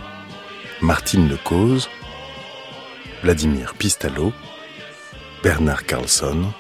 [0.80, 1.90] Martine Lecause,
[3.22, 4.32] Vladimir Pistalo,
[5.42, 6.50] Bernard Carlson,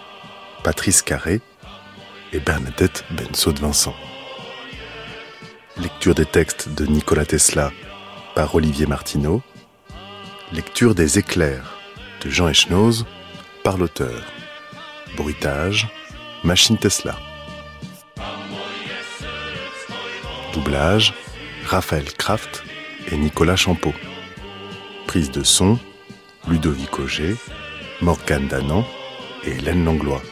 [0.62, 1.40] Patrice Carré
[2.34, 3.94] et Bernadette Bensaud de Vincent.
[5.78, 7.72] Lecture des textes de Nikola Tesla
[8.34, 9.40] par Olivier Martineau.
[10.52, 11.78] Lecture des éclairs
[12.22, 13.06] de Jean Echnoz
[13.64, 14.22] par l'auteur.
[15.16, 15.88] Bruitage,
[16.44, 17.16] Machine Tesla.
[20.52, 21.14] Doublage,
[21.66, 22.64] Raphaël Kraft
[23.10, 23.92] et Nicolas Champeau.
[25.06, 25.78] Prise de son,
[26.48, 27.36] Ludovic Auger,
[28.00, 28.84] Morgane Danan
[29.44, 30.22] et Hélène Langlois.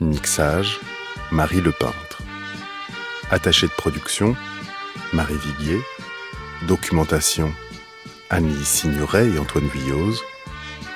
[0.00, 0.78] Mixage,
[1.30, 2.22] Marie Le Peintre.
[3.30, 4.34] Attaché de production,
[5.12, 5.80] Marie Viguier.
[6.66, 7.52] Documentation,
[8.30, 10.22] Annie Signoret et Antoine Vuillose.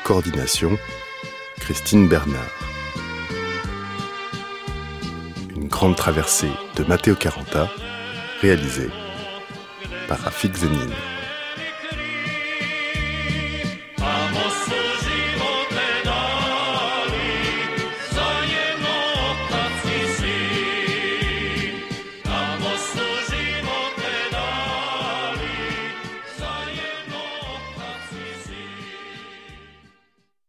[0.09, 0.79] Coordination,
[1.61, 2.41] Christine Bernard.
[5.55, 7.69] Une grande traversée de Matteo Caranta,
[8.41, 8.89] réalisée
[10.09, 10.95] par Rafik Zenine.